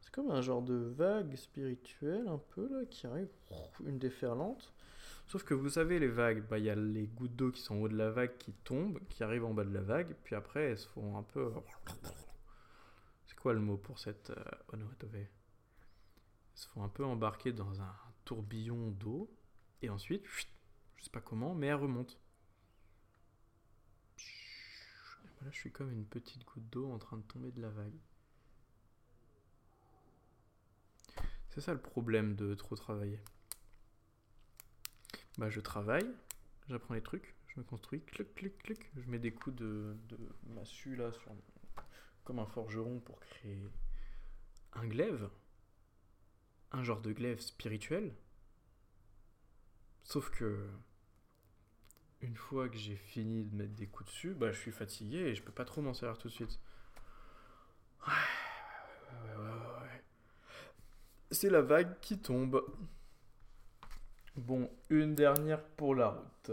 C'est 0.00 0.10
comme 0.10 0.30
un 0.30 0.42
genre 0.42 0.62
de 0.62 0.74
vague 0.74 1.36
spirituelle 1.36 2.26
un 2.26 2.38
peu 2.38 2.68
là 2.68 2.84
qui 2.86 3.06
arrive, 3.06 3.28
une 3.84 3.98
déferlante. 3.98 4.72
Sauf 5.26 5.44
que 5.44 5.54
vous 5.54 5.68
savez, 5.68 6.00
les 6.00 6.08
vagues, 6.08 6.42
bah, 6.48 6.58
il 6.58 6.64
y 6.64 6.70
a 6.70 6.74
les 6.74 7.06
gouttes 7.06 7.36
d'eau 7.36 7.52
qui 7.52 7.60
sont 7.62 7.76
au 7.76 7.84
haut 7.84 7.88
de 7.88 7.96
la 7.96 8.10
vague 8.10 8.36
qui 8.38 8.52
tombent, 8.52 8.98
qui 9.08 9.22
arrivent 9.22 9.44
en 9.44 9.54
bas 9.54 9.64
de 9.64 9.72
la 9.72 9.82
vague, 9.82 10.16
puis 10.24 10.34
après 10.34 10.70
elles 10.70 10.78
se 10.78 10.88
font 10.88 11.16
un 11.16 11.22
peu. 11.22 11.52
C'est 13.26 13.36
quoi 13.36 13.52
le 13.52 13.60
mot 13.60 13.76
pour 13.76 14.00
cette 14.00 14.30
euh, 14.30 14.44
Elles 15.12 15.28
se 16.54 16.66
font 16.68 16.82
un 16.82 16.88
peu 16.88 17.04
embarquer 17.04 17.52
dans 17.52 17.80
un 17.80 17.94
tourbillon 18.24 18.90
d'eau, 18.90 19.30
et 19.82 19.88
ensuite, 19.88 20.24
je 20.96 21.04
sais 21.04 21.10
pas 21.10 21.20
comment, 21.20 21.54
mais 21.54 21.68
elles 21.68 21.74
remontent. 21.74 22.16
Là, 25.42 25.50
je 25.50 25.56
suis 25.56 25.72
comme 25.72 25.90
une 25.90 26.04
petite 26.04 26.44
goutte 26.44 26.68
d'eau 26.70 26.90
en 26.90 26.98
train 26.98 27.16
de 27.16 27.22
tomber 27.22 27.50
de 27.50 27.62
la 27.62 27.70
vague. 27.70 27.98
C'est 31.48 31.60
ça 31.60 31.72
le 31.72 31.80
problème 31.80 32.36
de 32.36 32.54
trop 32.54 32.76
travailler. 32.76 33.20
Bah, 35.38 35.48
je 35.48 35.60
travaille, 35.60 36.08
j'apprends 36.68 36.94
les 36.94 37.02
trucs, 37.02 37.34
je 37.48 37.58
me 37.58 37.64
construis, 37.64 38.02
clic, 38.04 38.34
clic, 38.34 38.58
clic. 38.58 38.90
Je 38.96 39.08
mets 39.10 39.18
des 39.18 39.32
coups 39.32 39.56
de, 39.56 39.96
de 40.08 40.18
massue 40.54 40.94
là, 40.96 41.12
sur, 41.12 41.32
comme 42.24 42.38
un 42.38 42.46
forgeron 42.46 43.00
pour 43.00 43.18
créer 43.20 43.58
un 44.74 44.86
glaive. 44.86 45.28
Un 46.72 46.84
genre 46.84 47.00
de 47.00 47.12
glaive 47.12 47.40
spirituel. 47.40 48.14
Sauf 50.04 50.30
que, 50.30 50.68
une 52.22 52.36
fois 52.36 52.68
que 52.68 52.76
j'ai 52.76 52.96
fini 52.96 53.44
de 53.44 53.54
mettre 53.56 53.74
des 53.74 53.86
coups 53.86 54.10
dessus, 54.10 54.34
bah, 54.34 54.52
je 54.52 54.58
suis 54.58 54.72
fatigué 54.72 55.18
et 55.18 55.34
je 55.34 55.42
peux 55.42 55.52
pas 55.52 55.64
trop 55.64 55.80
m'en 55.82 55.94
servir 55.94 56.18
tout 56.18 56.28
de 56.28 56.32
suite. 56.32 56.58
Ouais, 58.06 58.12
ouais, 59.12 59.36
ouais, 59.36 59.82
ouais 59.82 60.02
c'est 61.30 61.50
la 61.50 61.62
vague 61.62 61.98
qui 62.00 62.18
tombe. 62.18 62.64
Bon, 64.36 64.70
une 64.88 65.14
dernière 65.14 65.62
pour 65.62 65.94
la 65.94 66.08
route. 66.08 66.50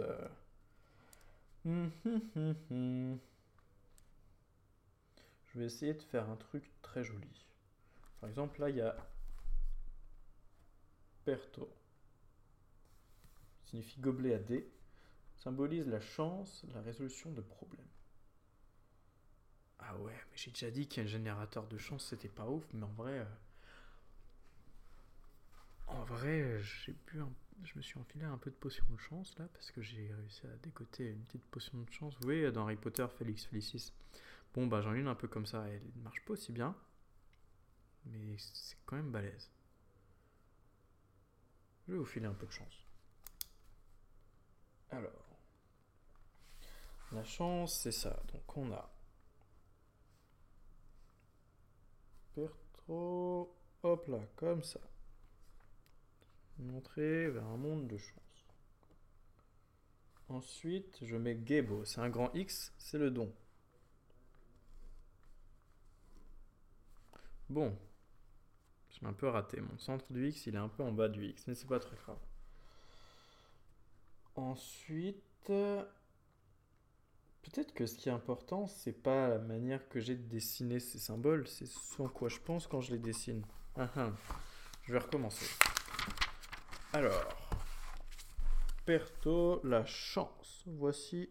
Je 1.65 2.79
vais 5.55 5.65
essayer 5.65 5.93
de 5.93 6.03
faire 6.03 6.29
un 6.29 6.35
truc 6.35 6.69
très 6.81 7.03
joli. 7.03 7.45
Par 8.21 8.29
exemple, 8.29 8.59
là, 8.61 8.69
il 8.69 8.77
y 8.77 8.81
a 8.81 8.95
Perto. 11.25 11.69
Signifie 13.65 13.99
gobelet 13.99 14.35
à 14.35 14.39
dés. 14.39 14.69
Symbolise 15.37 15.87
la 15.87 16.01
chance, 16.01 16.65
la 16.73 16.81
résolution 16.81 17.31
de 17.31 17.39
problèmes. 17.39 17.87
Ah 19.79 19.97
ouais, 19.97 20.13
mais 20.29 20.37
j'ai 20.37 20.51
déjà 20.51 20.69
dit 20.69 20.87
qu'un 20.87 21.07
générateur 21.07 21.65
de 21.67 21.77
chance, 21.79 22.05
c'était 22.05 22.27
pas 22.29 22.47
ouf, 22.47 22.63
mais 22.73 22.83
en 22.83 22.93
vrai... 22.93 23.19
Euh, 23.21 23.25
En 25.87 26.03
vrai, 26.05 26.59
j'ai 26.61 26.95
un- 27.19 27.33
je 27.63 27.73
me 27.75 27.81
suis 27.81 27.97
enfilé 27.99 28.23
un 28.25 28.37
peu 28.37 28.49
de 28.51 28.55
potion 28.55 28.85
de 28.89 28.97
chance 28.97 29.37
là 29.39 29.47
parce 29.53 29.71
que 29.71 29.81
j'ai 29.81 30.13
réussi 30.13 30.45
à 30.47 30.55
décoter 30.63 31.09
une 31.11 31.23
petite 31.23 31.43
potion 31.49 31.77
de 31.81 31.89
chance. 31.91 32.13
Vous 32.19 32.25
voyez 32.25 32.51
dans 32.51 32.63
Harry 32.63 32.75
Potter, 32.77 33.05
Félix 33.17 33.45
Felicis. 33.45 33.91
Bon, 34.53 34.67
bah 34.67 34.81
j'en 34.81 34.93
ai 34.95 34.99
une 34.99 35.07
un 35.07 35.15
peu 35.15 35.27
comme 35.27 35.45
ça. 35.47 35.65
Elle 35.69 35.81
ne 35.97 36.03
marche 36.03 36.23
pas 36.25 36.33
aussi 36.33 36.51
bien, 36.51 36.75
mais 38.05 38.35
c'est 38.39 38.75
quand 38.85 38.95
même 38.95 39.11
balèze. 39.11 39.49
Je 41.87 41.93
vais 41.93 41.97
vous 41.97 42.05
filer 42.05 42.27
un 42.27 42.35
peu 42.35 42.45
de 42.45 42.51
chance. 42.51 42.85
Alors, 44.91 45.26
la 47.11 47.23
chance, 47.23 47.79
c'est 47.79 47.91
ça. 47.91 48.21
Donc 48.33 48.57
on 48.57 48.71
a 48.71 48.89
Pertro, 52.35 53.55
hop 53.83 54.07
là, 54.07 54.19
comme 54.35 54.63
ça. 54.63 54.79
Montrer 56.59 57.29
vers 57.29 57.45
un 57.45 57.57
monde 57.57 57.87
de 57.87 57.97
chance. 57.97 58.21
Ensuite, 60.29 60.99
je 61.01 61.15
mets 61.15 61.39
Gebo. 61.45 61.85
C'est 61.85 62.01
un 62.01 62.09
grand 62.09 62.31
X, 62.35 62.73
c'est 62.77 62.97
le 62.97 63.09
don. 63.11 63.33
Bon. 67.49 67.77
J'ai 68.89 69.05
un 69.05 69.13
peu 69.13 69.27
raté. 69.27 69.61
Mon 69.61 69.77
centre 69.77 70.11
du 70.11 70.29
X, 70.29 70.47
il 70.47 70.55
est 70.55 70.59
un 70.59 70.69
peu 70.69 70.83
en 70.83 70.91
bas 70.91 71.07
du 71.07 71.25
X, 71.25 71.47
mais 71.47 71.55
c'est 71.55 71.67
pas 71.67 71.79
très 71.79 71.95
grave. 71.95 72.19
Ensuite, 74.35 75.51
peut-être 77.51 77.73
que 77.73 77.85
ce 77.85 77.95
qui 77.95 78.09
est 78.09 78.11
important, 78.11 78.67
c'est 78.67 78.91
pas 78.91 79.29
la 79.29 79.39
manière 79.39 79.87
que 79.89 79.99
j'ai 79.99 80.15
de 80.15 80.27
dessiner 80.27 80.79
ces 80.79 80.99
symboles, 80.99 81.47
c'est 81.47 81.65
ce 81.65 82.01
en 82.01 82.07
quoi 82.07 82.29
je 82.29 82.39
pense 82.39 82.67
quand 82.67 82.81
je 82.81 82.91
les 82.91 82.99
dessine. 82.99 83.43
Ah, 83.75 83.89
ah. 83.95 84.11
Je 84.83 84.93
vais 84.93 84.99
recommencer. 84.99 85.45
Alors, 86.93 87.47
Perto, 88.85 89.59
la 89.65 89.85
chance. 89.85 90.63
Voici 90.65 91.29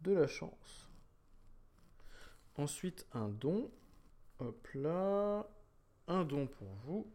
de 0.00 0.12
la 0.12 0.26
chance. 0.28 0.88
Ensuite, 2.56 3.06
un 3.12 3.28
don. 3.28 3.70
Hop 4.38 4.68
là. 4.74 5.46
Un 6.06 6.24
don 6.24 6.46
pour 6.46 6.68
vous. 6.84 7.12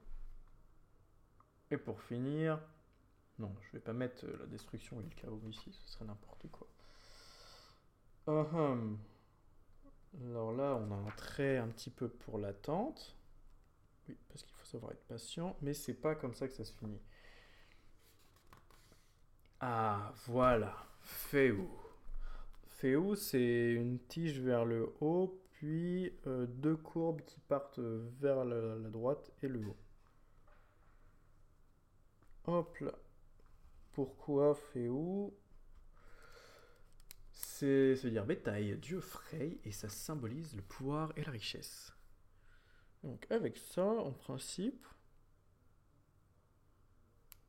Et 1.72 1.78
pour 1.78 2.02
finir, 2.02 2.60
non, 3.40 3.56
je 3.62 3.72
vais 3.72 3.80
pas 3.80 3.94
mettre 3.94 4.26
euh, 4.26 4.38
la 4.38 4.46
destruction 4.48 5.00
et 5.00 5.04
le 5.04 5.10
chaos 5.12 5.42
ici, 5.50 5.72
ce 5.72 5.94
serait 5.94 6.04
n'importe 6.04 6.46
quoi. 6.52 6.68
Alors 8.28 8.52
là, 10.54 10.76
on 10.76 10.92
a 10.92 10.96
un 10.96 11.12
trait 11.18 11.58
un 11.58 11.68
petit 11.68 11.90
peu 11.90 12.08
pour 12.10 12.38
l'attente. 12.38 13.16
Oui, 14.08 14.16
parce 14.30 14.44
qu'il 14.44 14.54
faut 14.56 14.66
savoir 14.66 14.92
être 14.94 15.06
patient, 15.08 15.56
mais 15.62 15.74
c'est 15.74 15.94
pas 15.94 16.16
comme 16.16 16.34
ça 16.34 16.48
que 16.48 16.54
ça 16.54 16.64
se 16.64 16.74
finit. 16.74 17.02
Ah, 19.62 20.14
voilà. 20.28 20.76
Féou. 21.02 21.70
Féou, 22.68 23.16
c'est 23.16 23.72
une 23.74 24.00
tige 24.00 24.40
vers 24.42 24.66
le 24.66 24.94
haut, 25.02 25.42
puis 25.52 26.12
euh, 26.28 26.46
deux 26.48 26.76
courbes 26.76 27.22
qui 27.22 27.40
partent 27.40 27.80
vers 27.80 28.44
la, 28.46 28.76
la 28.76 28.90
droite 28.90 29.32
et 29.44 29.48
le 29.48 29.60
haut. 29.60 29.78
Hop 32.46 32.78
là. 32.82 32.92
Pourquoi 33.94 34.56
Féou? 34.56 35.34
C'est 37.46 37.96
se 37.96 38.08
dire 38.08 38.26
bétail, 38.26 38.78
dieu 38.78 39.00
Frey, 39.02 39.58
et 39.64 39.72
ça 39.72 39.90
symbolise 39.90 40.56
le 40.56 40.62
pouvoir 40.62 41.12
et 41.16 41.24
la 41.24 41.32
richesse. 41.32 41.94
Donc 43.04 43.26
avec 43.32 43.58
ça, 43.58 43.86
en 43.86 44.12
principe, 44.12 44.86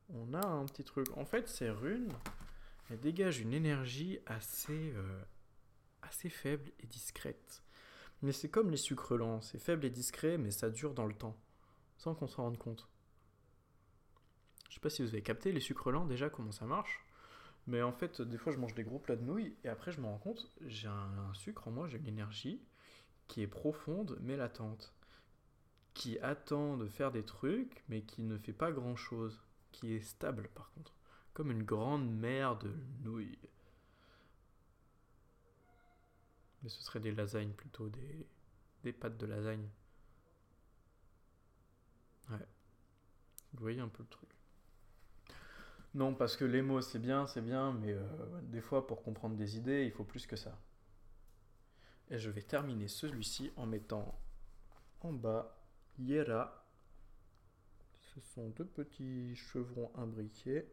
on 0.09 0.33
a 0.33 0.45
un 0.45 0.65
petit 0.65 0.83
truc. 0.83 1.07
En 1.17 1.25
fait, 1.25 1.47
ces 1.47 1.69
runes, 1.69 2.11
elles 2.89 2.99
dégagent 2.99 3.39
une 3.39 3.53
énergie 3.53 4.19
assez, 4.25 4.93
euh, 4.95 5.23
assez 6.01 6.29
faible 6.29 6.71
et 6.79 6.87
discrète. 6.87 7.63
Mais 8.21 8.31
c'est 8.31 8.49
comme 8.49 8.71
les 8.71 8.77
sucres 8.77 9.17
lents, 9.17 9.41
c'est 9.41 9.59
faible 9.59 9.85
et 9.85 9.89
discret, 9.89 10.37
mais 10.37 10.51
ça 10.51 10.69
dure 10.69 10.93
dans 10.93 11.05
le 11.05 11.13
temps, 11.13 11.37
sans 11.97 12.15
qu'on 12.15 12.27
s'en 12.27 12.43
rende 12.43 12.57
compte. 12.57 12.87
Je 14.69 14.75
sais 14.75 14.79
pas 14.79 14.89
si 14.89 15.03
vous 15.03 15.09
avez 15.09 15.21
capté 15.21 15.51
les 15.51 15.59
sucres 15.59 15.91
lents 15.91 16.05
déjà 16.05 16.29
comment 16.29 16.51
ça 16.51 16.65
marche? 16.65 17.05
Mais 17.67 17.81
en 17.81 17.93
fait, 17.93 18.21
des 18.21 18.37
fois, 18.37 18.51
je 18.51 18.57
mange 18.57 18.75
des 18.75 18.83
gros 18.83 18.99
plats 18.99 19.15
de 19.15 19.23
nouilles 19.23 19.55
et 19.63 19.69
après, 19.69 19.91
je 19.91 20.01
me 20.01 20.05
rends 20.05 20.17
compte, 20.17 20.51
j'ai 20.61 20.87
un, 20.87 21.33
sucre 21.33 21.67
en 21.67 21.71
moi, 21.71 21.87
j'ai 21.87 21.97
une 21.97 22.07
énergie 22.07 22.61
qui 23.27 23.41
est 23.41 23.47
profonde 23.47 24.17
mais 24.21 24.35
latente, 24.35 24.93
qui 25.93 26.19
attend 26.19 26.77
de 26.77 26.87
faire 26.87 27.11
des 27.11 27.23
trucs 27.23 27.83
mais 27.87 28.01
qui 28.01 28.23
ne 28.23 28.37
fait 28.37 28.53
pas 28.53 28.71
grand 28.71 28.95
chose, 28.95 29.41
qui 29.71 29.93
est 29.93 30.01
stable 30.01 30.49
par 30.49 30.71
contre, 30.73 30.93
comme 31.33 31.51
une 31.51 31.63
grande 31.63 32.09
mer 32.09 32.57
de 32.57 32.73
nouilles. 33.03 33.39
Mais 36.63 36.69
ce 36.69 36.81
serait 36.81 36.99
des 36.99 37.11
lasagnes 37.13 37.53
plutôt, 37.53 37.89
des, 37.89 38.27
des 38.83 38.93
pâtes 38.93 39.17
de 39.17 39.25
lasagne. 39.25 39.69
Ouais. 42.29 42.37
Vous 43.53 43.61
voyez 43.61 43.79
un 43.79 43.87
peu 43.87 44.03
le 44.03 44.09
truc. 44.09 44.29
Non, 45.93 46.15
parce 46.15 46.35
que 46.35 46.45
les 46.45 46.61
mots 46.61 46.81
c'est 46.81 46.99
bien, 46.99 47.27
c'est 47.27 47.41
bien, 47.41 47.73
mais 47.73 47.93
euh, 47.93 48.01
des 48.43 48.61
fois 48.61 48.87
pour 48.87 49.03
comprendre 49.03 49.35
des 49.35 49.57
idées, 49.57 49.85
il 49.85 49.91
faut 49.91 50.03
plus 50.03 50.25
que 50.25 50.35
ça. 50.35 50.57
Et 52.09 52.17
je 52.17 52.29
vais 52.29 52.41
terminer 52.41 52.87
celui-ci 52.87 53.51
en 53.55 53.65
mettant 53.65 54.19
en 55.01 55.13
bas 55.13 55.55
Yera. 55.99 56.65
Ce 58.13 58.19
sont 58.21 58.49
deux 58.49 58.65
petits 58.65 59.35
chevrons 59.35 59.91
imbriqués 59.95 60.67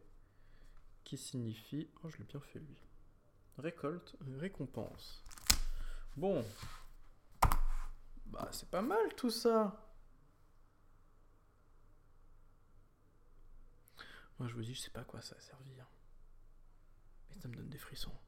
qui 1.04 1.16
signifient. 1.16 1.88
Oh, 2.02 2.08
je 2.08 2.18
l'ai 2.18 2.24
bien 2.24 2.40
fait 2.40 2.58
lui. 2.58 2.76
Récolte, 3.58 4.16
récompense. 4.38 5.22
Bon. 6.16 6.44
Bah, 8.26 8.48
c'est 8.52 8.68
pas 8.70 8.82
mal 8.82 9.14
tout 9.16 9.30
ça. 9.30 9.89
Moi, 14.40 14.49
je 14.49 14.54
vous 14.54 14.62
dis, 14.62 14.75
je 14.75 14.80
sais 14.80 14.90
pas 14.90 15.04
quoi 15.04 15.20
ça 15.20 15.37
a 15.37 15.40
servi. 15.40 15.70
Mais 17.28 17.37
ça 17.38 17.47
me 17.47 17.54
donne 17.54 17.68
des 17.68 17.76
frissons. 17.76 18.18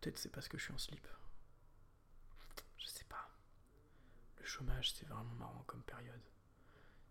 Peut-être 0.00 0.18
c'est 0.18 0.28
parce 0.28 0.46
que 0.46 0.56
je 0.56 0.62
suis 0.62 0.72
en 0.72 0.78
slip. 0.78 1.04
Je 2.78 2.86
sais 2.86 3.04
pas. 3.06 3.28
Le 4.38 4.44
chômage, 4.44 4.92
c'est 4.92 5.08
vraiment 5.08 5.34
marrant 5.34 5.64
comme 5.66 5.82
période. 5.82 6.22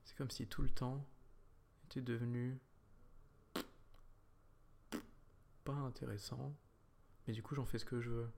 C'est 0.05 0.15
comme 0.15 0.31
si 0.31 0.47
tout 0.47 0.61
le 0.61 0.69
temps 0.69 1.05
était 1.83 2.01
devenu 2.01 2.57
pas 5.65 5.73
intéressant. 5.73 6.55
Mais 7.27 7.33
du 7.33 7.43
coup, 7.43 7.55
j'en 7.55 7.65
fais 7.65 7.79
ce 7.79 7.85
que 7.85 7.99
je 7.99 8.09
veux. 8.09 8.31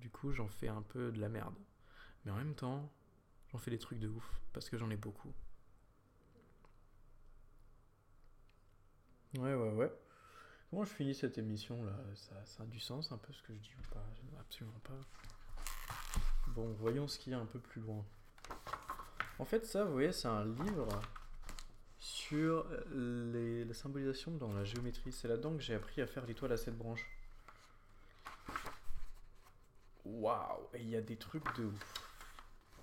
Du 0.00 0.08
coup, 0.08 0.32
j'en 0.32 0.48
fais 0.48 0.68
un 0.68 0.82
peu 0.82 1.12
de 1.12 1.20
la 1.20 1.28
merde. 1.28 1.58
Mais 2.24 2.30
en 2.30 2.36
même 2.36 2.54
temps, 2.54 2.90
j'en 3.52 3.58
fais 3.58 3.70
des 3.70 3.78
trucs 3.78 3.98
de 3.98 4.08
ouf. 4.08 4.40
Parce 4.54 4.70
que 4.70 4.78
j'en 4.78 4.88
ai 4.88 4.96
beaucoup. 4.96 5.34
Ouais, 9.38 9.54
ouais, 9.54 9.72
ouais. 9.72 9.92
Comment 10.70 10.84
je 10.84 10.92
finis 10.92 11.14
cette 11.14 11.38
émission 11.38 11.84
là? 11.84 11.92
Ça, 12.14 12.34
ça 12.44 12.62
a 12.62 12.66
du 12.66 12.80
sens 12.80 13.12
un 13.12 13.18
peu 13.18 13.32
ce 13.32 13.42
que 13.42 13.54
je 13.54 13.58
dis 13.58 13.74
ou 13.78 13.94
pas? 13.94 14.04
Absolument 14.40 14.80
pas. 14.82 14.98
Bon, 16.48 16.72
voyons 16.78 17.06
ce 17.08 17.18
qu'il 17.18 17.32
y 17.32 17.36
a 17.36 17.38
un 17.38 17.46
peu 17.46 17.58
plus 17.58 17.80
loin. 17.80 18.04
En 19.38 19.44
fait, 19.44 19.66
ça, 19.66 19.84
vous 19.84 19.92
voyez, 19.92 20.12
c'est 20.12 20.28
un 20.28 20.44
livre 20.44 20.88
sur 21.98 22.66
les, 22.92 23.64
la 23.64 23.74
symbolisation 23.74 24.32
dans 24.32 24.52
la 24.52 24.64
géométrie. 24.64 25.12
C'est 25.12 25.28
là-dedans 25.28 25.54
que 25.56 25.62
j'ai 25.62 25.74
appris 25.74 26.00
à 26.00 26.06
faire 26.06 26.24
l'étoile 26.26 26.52
à 26.52 26.56
sept 26.56 26.76
branches. 26.76 27.06
Waouh 30.04 30.68
Et 30.74 30.80
il 30.82 30.88
y 30.88 30.96
a 30.96 31.00
des 31.02 31.16
trucs 31.16 31.44
de 31.58 31.64
ouf. 31.64 31.94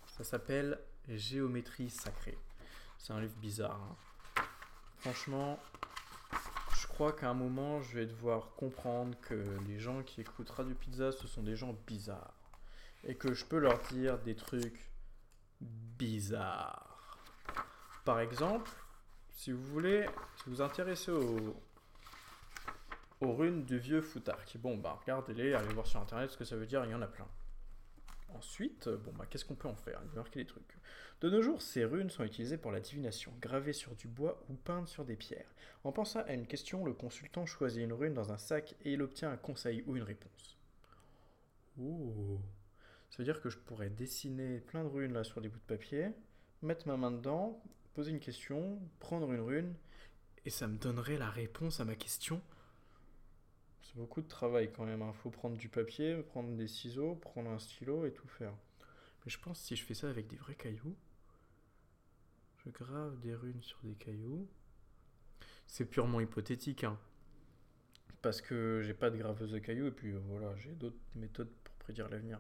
Ça 0.08 0.24
s'appelle 0.24 0.80
Géométrie 1.10 1.90
sacrée. 1.90 2.38
C'est 2.98 3.14
un 3.14 3.20
livre 3.22 3.36
bizarre. 3.38 3.80
hein. 3.82 3.96
Franchement, 5.00 5.60
crois 7.04 7.20
qu'à 7.20 7.32
un 7.32 7.34
moment, 7.34 7.82
je 7.82 8.00
vais 8.00 8.06
devoir 8.06 8.56
comprendre 8.56 9.20
que 9.20 9.34
les 9.68 9.78
gens 9.78 10.04
qui 10.04 10.22
écoutent 10.22 10.50
Radio 10.52 10.74
Pizza, 10.74 11.12
ce 11.12 11.28
sont 11.28 11.44
des 11.44 11.58
gens 11.58 11.76
bizarres. 11.86 12.34
Et 13.04 13.16
que 13.16 13.34
je 13.34 13.44
peux 13.44 13.58
leur 13.58 13.78
dire 13.92 14.18
des 14.20 14.36
trucs 14.38 14.90
bizarres. 15.60 17.28
Par 18.06 18.22
exemple, 18.22 18.72
si 19.32 19.52
vous 19.52 19.66
voulez, 19.66 20.06
si 20.38 20.50
vous 20.50 20.62
intéressez 20.62 21.12
aux, 21.12 21.62
aux 23.20 23.34
runes 23.34 23.66
du 23.66 23.80
vieux 23.80 24.02
Foutark, 24.02 24.56
bon, 24.60 24.78
bah 24.78 24.98
regardez-les, 25.02 25.56
allez 25.56 25.74
voir 25.74 25.86
sur 25.86 26.00
internet 26.00 26.32
ce 26.32 26.38
que 26.38 26.46
ça 26.46 26.56
veut 26.56 26.68
dire, 26.68 26.86
il 26.86 26.92
y 26.92 26.96
en 26.96 27.02
a 27.02 27.08
plein. 27.08 27.28
Ensuite, 28.34 28.90
bon, 28.90 29.12
bah 29.14 29.26
qu'est-ce 29.30 29.46
qu'on 29.46 29.56
peut 29.56 29.68
en 29.68 29.76
faire? 29.76 30.00
Il 30.04 30.10
va 30.10 30.16
marquer 30.16 30.40
des 30.42 30.46
trucs. 30.48 30.78
De 31.22 31.30
nos 31.30 31.42
jours, 31.42 31.62
ces 31.62 31.86
runes 31.86 32.10
sont 32.10 32.24
utilisées 32.24 32.58
pour 32.58 32.72
la 32.72 32.80
divination, 32.80 33.32
gravées 33.40 33.74
sur 33.74 33.96
du 33.96 34.08
bois 34.08 34.44
ou 34.50 34.54
peintes 34.56 34.88
sur 34.90 35.06
des 35.06 35.16
pierres. 35.16 35.54
En 35.84 35.92
pensant 35.92 36.22
à 36.22 36.34
une 36.34 36.48
question, 36.48 36.84
le 36.86 36.94
consultant 36.94 37.46
choisit 37.46 37.84
une 37.84 37.94
rune 37.94 38.14
dans 38.14 38.32
un 38.32 38.38
sac 38.38 38.76
et 38.84 38.94
il 38.94 39.02
obtient 39.02 39.32
un 39.32 39.38
conseil 39.38 39.84
ou 39.88 39.96
une 39.96 40.04
réponse. 40.04 40.58
Oh 41.80 42.40
Ça 43.10 43.18
veut 43.20 43.24
dire 43.24 43.42
que 43.42 43.50
je 43.50 43.58
pourrais 43.58 43.90
dessiner 43.90 44.60
plein 44.60 44.84
de 44.84 44.90
runes 44.90 45.14
là 45.14 45.24
sur 45.24 45.42
des 45.42 45.50
bouts 45.50 45.60
de 45.60 45.76
papier, 45.76 46.10
mettre 46.62 46.88
ma 46.88 46.98
main 46.98 47.12
dedans, 47.12 47.62
poser 47.94 48.12
une 48.12 48.20
question, 48.20 48.80
prendre 49.00 49.32
une 49.32 49.42
rune, 49.42 49.74
et 50.46 50.50
ça 50.50 50.68
me 50.68 50.78
donnerait 50.78 51.18
la 51.18 51.30
réponse 51.30 51.80
à 51.80 51.86
ma 51.86 51.96
question? 51.96 52.42
C'est 53.94 54.00
beaucoup 54.00 54.22
de 54.22 54.28
travail 54.28 54.72
quand 54.72 54.86
même. 54.86 55.02
Il 55.02 55.04
hein. 55.04 55.14
faut 55.14 55.30
prendre 55.30 55.56
du 55.56 55.70
papier, 55.70 56.16
prendre 56.24 56.56
des 56.56 56.68
ciseaux, 56.68 57.16
prendre 57.16 57.52
un 57.52 57.60
stylo 57.60 58.06
et 58.06 58.12
tout 58.12 58.28
faire. 58.28 58.54
Mais 59.24 59.32
je 59.32 59.40
pense 59.40 59.60
que 59.60 59.68
si 59.68 59.76
je 59.76 59.84
fais 59.84 59.94
ça 59.94 60.10
avec 60.10 60.28
des 60.28 60.36
vrais 60.36 60.56
cailloux, 60.56 60.96
je 62.66 62.72
grave 62.72 63.20
des 63.20 63.36
runes 63.36 63.62
sur 63.62 63.80
des 63.84 63.94
cailloux. 63.94 64.48
C'est 65.68 65.86
purement 65.86 66.20
hypothétique, 66.20 66.84
hein. 66.84 67.00
Parce 68.22 68.42
que 68.42 68.82
j'ai 68.84 68.94
pas 68.94 69.10
de 69.10 69.18
graveuse 69.18 69.52
de 69.52 69.60
cailloux 69.60 69.88
et 69.88 69.92
puis 69.92 70.12
euh, 70.12 70.20
voilà, 70.28 70.56
j'ai 70.56 70.72
d'autres 70.72 71.00
méthodes 71.16 71.52
pour 71.64 71.76
prédire 71.76 72.10
l'avenir. 72.10 72.40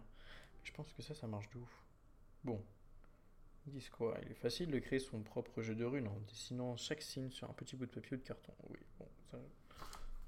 Je 0.63 0.72
pense 0.72 0.91
que 0.93 1.01
ça, 1.01 1.13
ça 1.13 1.27
marche 1.27 1.50
de 1.51 1.60
ouf. 1.60 1.83
Bon. 2.43 2.63
Ils 3.67 3.74
disent 3.74 3.89
quoi? 3.89 4.17
Il 4.24 4.31
est 4.31 4.36
facile 4.36 4.72
de 4.72 4.79
créer 4.79 5.00
son 5.00 5.22
propre 5.22 5.62
jeu 5.62 5.75
de 5.75 5.86
runes 5.86 6.07
en 6.07 6.19
dessinant 6.27 6.75
chaque 6.77 7.01
signe 7.01 7.29
sur 7.29 7.50
un 7.50 7.53
petit 7.53 7.75
bout 7.75 7.86
de 7.86 7.91
papier 7.91 8.15
ou 8.15 8.19
de 8.19 8.25
carton. 8.25 8.53
Oui, 8.69 8.79
bon, 8.98 9.07
ça. 9.31 9.38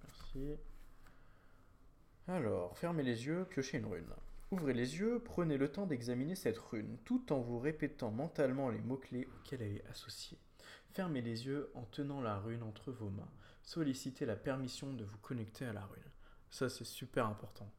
Merci. 0.03 0.57
Alors, 2.27 2.77
fermez 2.77 3.03
les 3.03 3.25
yeux, 3.27 3.45
piochez 3.45 3.77
une 3.77 3.85
rune. 3.85 4.13
Ouvrez 4.51 4.73
les 4.73 4.97
yeux, 4.97 5.21
prenez 5.23 5.57
le 5.57 5.71
temps 5.71 5.85
d'examiner 5.85 6.35
cette 6.35 6.57
rune, 6.57 6.97
tout 7.05 7.31
en 7.31 7.39
vous 7.39 7.59
répétant 7.59 8.11
mentalement 8.11 8.69
les 8.69 8.81
mots-clés 8.81 9.27
auxquels 9.27 9.61
elle 9.61 9.77
est 9.77 9.87
associée. 9.87 10.39
Fermez 10.93 11.21
les 11.21 11.45
yeux 11.45 11.69
en 11.75 11.83
tenant 11.83 12.21
la 12.21 12.37
rune 12.39 12.63
entre 12.63 12.91
vos 12.91 13.09
mains. 13.09 13.31
Sollicitez 13.63 14.25
la 14.25 14.35
permission 14.35 14.93
de 14.93 15.03
vous 15.03 15.17
connecter 15.19 15.65
à 15.65 15.73
la 15.73 15.85
rune. 15.85 16.11
Ça, 16.49 16.69
c'est 16.69 16.83
super 16.83 17.27
important. 17.27 17.71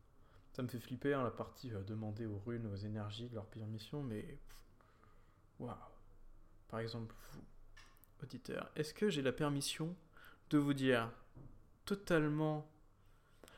Ça 0.53 0.63
me 0.63 0.69
fait 0.69 0.79
flipper 0.79 1.15
hein, 1.15 1.23
la 1.23 1.31
partie 1.31 1.73
euh, 1.73 1.83
demander 1.83 2.27
aux 2.27 2.39
runes, 2.39 2.67
aux 2.67 2.77
énergies 2.77 3.29
de 3.29 3.35
leur 3.35 3.47
permission, 3.47 4.03
mais. 4.03 4.39
Waouh! 5.59 5.75
Par 6.69 6.81
exemple, 6.81 7.15
vous, 7.33 7.45
auditeur, 8.23 8.71
est-ce 8.77 8.95
que 8.95 9.09
j'ai 9.09 9.23
la 9.23 9.33
permission 9.33 9.97
de 10.51 10.59
vous 10.59 10.75
dire 10.75 11.11
totalement. 11.85 12.69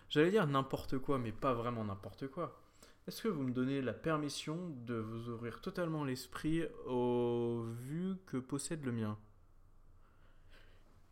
J'allais 0.09 0.31
dire 0.31 0.47
n'importe 0.47 0.99
quoi, 0.99 1.19
mais 1.19 1.33
pas 1.33 1.53
vraiment 1.53 1.85
n'importe 1.85 2.29
quoi. 2.29 2.61
Est-ce 3.07 3.23
que 3.23 3.29
vous 3.29 3.43
me 3.43 3.53
donnez 3.53 3.81
la 3.81 3.95
permission 3.95 4.69
de 4.87 4.95
vous 4.95 5.29
ouvrir 5.31 5.61
totalement 5.61 6.05
l'esprit 6.05 6.65
aux 6.87 7.65
vues 7.67 8.17
que 8.27 8.37
possède 8.37 8.85
le 8.85 8.93
mien? 8.93 9.19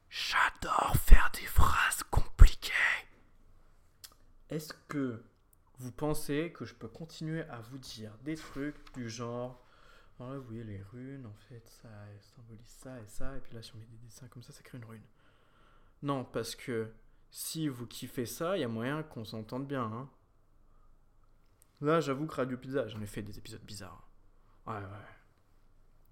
J'adore 0.09 0.97
faire 0.97 1.31
des 1.35 1.47
phrases 1.47 2.03
compliquées. 2.11 2.73
Est-ce 4.50 4.73
que 4.88 5.23
vous 5.79 5.93
pensez 5.93 6.53
que 6.53 6.65
je 6.65 6.75
peux 6.75 6.88
continuer 6.88 7.43
à 7.43 7.61
vous 7.61 7.79
dire 7.79 8.12
des 8.23 8.37
trucs 8.37 8.95
du 8.95 9.11
genre 9.11 9.62
oh 10.21 10.35
vous 10.37 10.43
voyez 10.43 10.65
les 10.65 10.83
runes, 10.83 11.26
en 11.26 11.35
fait, 11.49 11.67
ça 11.69 11.88
symbolise 12.35 12.67
ça 12.67 12.99
et 13.00 13.07
ça, 13.07 13.37
et 13.37 13.41
puis 13.41 13.55
là, 13.55 13.62
si 13.62 13.75
on 13.75 13.79
met 13.79 13.87
des 13.87 13.97
dessins 13.99 14.29
comme 14.29 14.43
ça, 14.43 14.53
ça 14.53 14.62
crée 14.62 14.79
une 14.79 14.85
rune. 14.85 15.03
Non, 16.03 16.25
parce 16.25 16.55
que 16.55 16.91
si 17.30 17.68
vous 17.68 17.87
kiffez 17.87 18.26
ça, 18.26 18.56
il 18.56 18.61
y 18.61 18.64
a 18.64 18.68
moyen 18.68 19.02
qu'on 19.02 19.25
s'entende 19.25 19.66
bien. 19.66 19.85
Hein. 19.85 20.11
Là, 21.80 22.00
j'avoue 22.00 22.26
que 22.26 22.35
Radio 22.35 22.56
Pizza, 22.56 22.88
j'en 22.88 23.00
ai 23.00 23.06
fait 23.06 23.23
des 23.23 23.38
épisodes 23.38 23.62
bizarres. 23.62 24.09
Ouais, 24.66 24.75
ouais. 24.75 25.16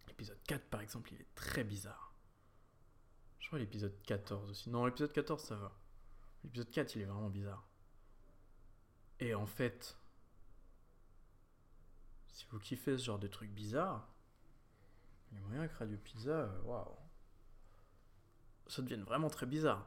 L'épisode 0.09 0.43
4, 0.47 0.67
par 0.67 0.81
exemple, 0.81 1.13
il 1.13 1.21
est 1.21 1.35
très 1.35 1.65
bizarre. 1.65 2.15
Je 3.39 3.47
crois 3.47 3.59
l'épisode 3.59 3.95
14 4.07 4.51
aussi. 4.51 4.71
Non, 4.71 4.87
l'épisode 4.87 5.13
14, 5.13 5.43
ça 5.43 5.57
va. 5.57 5.73
L'épisode 6.45 6.71
4, 6.71 6.97
il 6.97 7.03
est 7.03 7.07
vraiment 7.07 7.31
bizarre. 7.31 7.67
Et 9.21 9.35
en 9.35 9.47
fait, 9.47 9.97
si 12.29 12.47
vous 12.51 12.59
kiffez 12.59 12.99
ce 12.99 13.05
genre 13.05 13.19
de 13.19 13.29
trucs 13.29 13.51
bizarres, 13.51 14.09
il 15.31 15.39
y 15.39 15.41
a 15.41 15.47
moyen 15.47 15.69
que 15.69 15.79
Radio 15.79 15.97
Pizza, 15.97 16.31
euh, 16.31 16.61
waouh, 16.63 16.97
ça 18.67 18.83
devienne 18.83 19.03
vraiment 19.03 19.31
très 19.31 19.47
bizarre. 19.47 19.87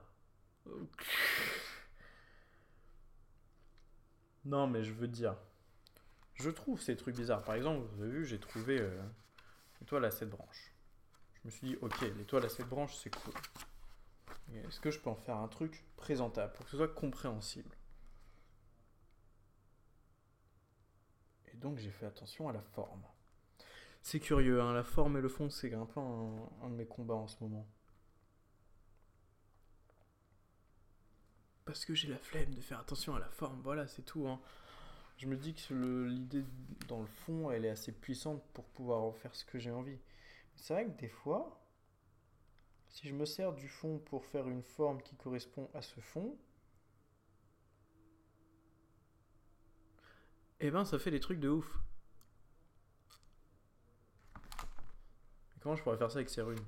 Non, 4.46 4.66
mais 4.68 4.84
je 4.84 4.94
veux 4.94 5.08
dire, 5.08 5.36
je 6.36 6.50
trouve 6.50 6.82
ces 6.82 6.96
trucs 6.96 7.18
bizarres. 7.18 7.44
Par 7.44 7.56
exemple, 7.56 7.86
vous 7.94 8.04
avez 8.04 8.12
vu, 8.12 8.26
j'ai 8.26 8.40
trouvé 8.40 8.80
euh, 8.80 9.02
l'étoile 9.82 10.06
à 10.06 10.12
7 10.12 10.30
branches. 10.30 10.74
Je 11.36 11.40
me 11.48 11.52
suis 11.52 11.68
dit, 11.68 11.78
ok, 11.82 12.02
l'étoile 12.18 12.46
à 12.46 12.50
7 12.50 12.68
branches, 12.68 12.96
c'est 12.96 13.14
cool. 13.14 13.34
Est-ce 14.54 14.80
que 14.80 14.92
je 14.92 15.00
peux 15.00 15.10
en 15.10 15.16
faire 15.16 15.38
un 15.38 15.48
truc 15.48 15.84
présentable 15.98 16.54
pour 16.54 16.66
que 16.66 16.72
ce 16.72 16.78
soit 16.78 16.88
compréhensible? 16.88 17.76
Et 21.54 21.58
donc 21.58 21.78
j'ai 21.80 21.92
fait 21.92 22.06
attention 22.06 22.48
à 22.48 22.54
la 22.54 22.62
forme. 22.62 23.04
C'est 24.02 24.20
curieux, 24.20 24.62
hein, 24.62 24.74
la 24.74 24.84
forme 24.84 25.18
et 25.18 25.22
le 25.22 25.28
fond, 25.28 25.50
c'est 25.50 25.74
un 25.74 25.86
peu 25.86 26.00
un, 26.00 26.70
de 26.70 26.76
mes 26.76 26.86
combats 26.86 27.16
en 27.16 27.28
ce 27.28 27.44
moment. 27.44 27.68
Parce 31.68 31.86
que 31.86 31.94
j'ai 31.94 32.08
la 32.08 32.18
flemme 32.18 32.56
de 32.56 32.62
faire 32.62 32.80
attention 32.80 33.16
à 33.16 33.20
la 33.20 33.30
forme, 33.30 33.62
voilà, 33.62 33.86
c'est 33.88 34.02
tout. 34.02 34.28
Hein 34.28 34.40
je 35.18 35.26
me 35.26 35.36
dis 35.36 35.54
que 35.54 36.06
l'idée 36.06 36.46
dans 36.88 37.02
le 37.02 37.08
fond, 37.08 37.52
elle 37.52 37.66
est 37.66 37.70
assez 37.70 37.92
puissante 37.92 38.44
pour 38.54 38.66
pouvoir 38.66 39.02
en 39.02 39.12
faire 39.12 39.34
ce 39.36 39.44
que 39.46 39.58
j'ai 39.58 39.72
envie. 39.72 39.98
C'est 40.56 40.74
vrai 40.74 40.86
que 40.86 41.00
des 41.00 41.10
fois, 41.10 41.60
si 42.88 43.08
je 43.08 43.14
me 43.14 43.26
sers 43.26 43.52
du 43.54 43.68
fond 43.68 44.00
pour 44.00 44.26
faire 44.26 44.48
une 44.48 44.62
forme 44.62 45.02
qui 45.02 45.16
correspond 45.16 45.70
à 45.74 45.82
ce 45.82 46.00
fond, 46.00 46.38
eh 50.60 50.72
ben 50.72 50.86
ça 50.86 51.00
fait 51.00 51.12
des 51.12 51.20
trucs 51.20 51.40
de 51.40 51.50
ouf. 51.50 51.80
comment 55.60 55.76
je 55.76 55.84
pourrais 55.84 55.98
faire 55.98 56.12
ça 56.12 56.20
avec 56.20 56.30
ces 56.30 56.42
runes? 56.42 56.64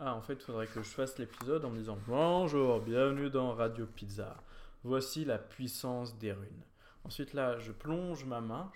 Ah, 0.00 0.14
en 0.14 0.22
fait, 0.22 0.34
il 0.34 0.42
faudrait 0.42 0.68
que 0.68 0.80
je 0.80 0.88
fasse 0.88 1.18
l'épisode 1.18 1.64
en 1.64 1.70
me 1.70 1.78
disant 1.78 1.98
Bonjour, 2.06 2.80
bienvenue 2.80 3.30
dans 3.30 3.52
Radio 3.52 3.84
Pizza. 3.84 4.36
Voici 4.84 5.24
la 5.24 5.38
puissance 5.38 6.16
des 6.18 6.30
runes. 6.30 6.62
Ensuite, 7.02 7.34
là, 7.34 7.58
je 7.58 7.72
plonge 7.72 8.24
ma 8.24 8.40
main, 8.40 8.70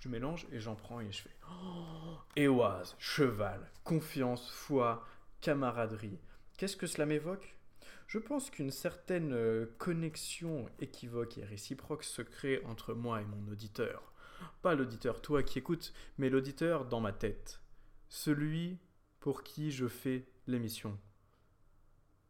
je, 0.00 0.08
mélange 0.08 0.46
et 0.52 0.58
j'en 0.58 0.74
prends 0.74 1.02
et 1.02 1.12
je 1.12 1.20
fais 1.20 1.36
oh, 1.50 2.72
cheval, 2.98 3.70
confiance, 3.84 4.50
foi, 4.50 5.06
camaraderie. 5.42 6.18
Qu'est-ce 6.56 6.78
que 6.78 6.86
cela 6.86 7.04
m'évoque? 7.04 7.54
Je 8.06 8.18
pense 8.18 8.48
qu'une 8.48 8.70
certaine 8.70 9.34
euh, 9.34 9.66
connexion 9.76 10.70
équivoque 10.80 11.36
et 11.36 11.44
réciproque 11.44 12.04
se 12.04 12.22
crée 12.22 12.62
entre 12.64 12.94
moi 12.94 13.20
et 13.20 13.26
mon 13.26 13.52
auditeur. 13.52 14.10
Pas 14.62 14.74
l'auditeur, 14.74 15.20
toi 15.20 15.42
qui 15.42 15.58
écoutes, 15.58 15.92
mais 16.16 16.30
l'auditeur 16.30 16.86
dans 16.86 17.00
ma 17.00 17.12
tête. 17.12 17.60
Celui 18.08 18.78
pour 19.26 19.42
qui 19.42 19.72
je 19.72 19.88
fais 19.88 20.24
l'émission. 20.46 20.96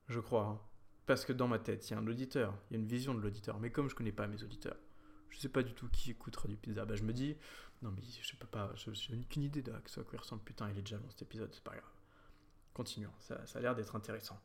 Je 0.09 0.19
crois. 0.19 0.45
Hein. 0.47 0.61
Parce 1.05 1.27
que 1.27 1.35
dans 1.35 1.47
ma 1.47 1.59
tête, 1.59 1.87
il 1.87 1.93
y 1.93 1.95
a 1.95 1.99
un 1.99 2.07
auditeur, 2.07 2.57
il 2.71 2.73
y 2.73 2.77
a 2.79 2.81
une 2.81 2.89
vision 2.89 3.13
de 3.13 3.21
l'auditeur. 3.21 3.61
Mais 3.61 3.69
comme 3.69 3.91
je 3.91 3.95
connais 3.95 4.13
pas 4.13 4.27
mes 4.27 4.43
auditeurs, 4.43 4.79
je 5.29 5.39
sais 5.39 5.51
pas 5.51 5.63
du 5.63 5.75
tout 5.75 5.91
qui 5.91 6.13
écoute 6.13 6.35
Radio 6.37 6.57
Pizza. 6.57 6.87
Bah, 6.87 6.95
je 6.95 7.03
me 7.03 7.13
dis, 7.13 7.37
non, 7.83 7.91
mais 7.91 8.01
je 8.01 8.37
peux 8.37 8.47
pas, 8.47 8.73
je 8.77 8.89
n'ai 9.13 9.21
aucune 9.21 9.43
idée 9.43 9.61
de 9.61 9.73
à 9.73 9.81
quoi 9.81 10.05
il 10.15 10.17
ressemble. 10.17 10.43
Putain, 10.43 10.71
il 10.71 10.79
est 10.79 10.81
déjà 10.81 10.97
dans 10.97 11.11
cet 11.11 11.21
épisode, 11.21 11.53
c'est 11.53 11.63
pas 11.63 11.73
grave. 11.73 11.93
Continuons, 12.73 13.13
ça, 13.19 13.45
ça 13.45 13.59
a 13.59 13.61
l'air 13.61 13.75
d'être 13.75 13.95
intéressant. 13.95 14.41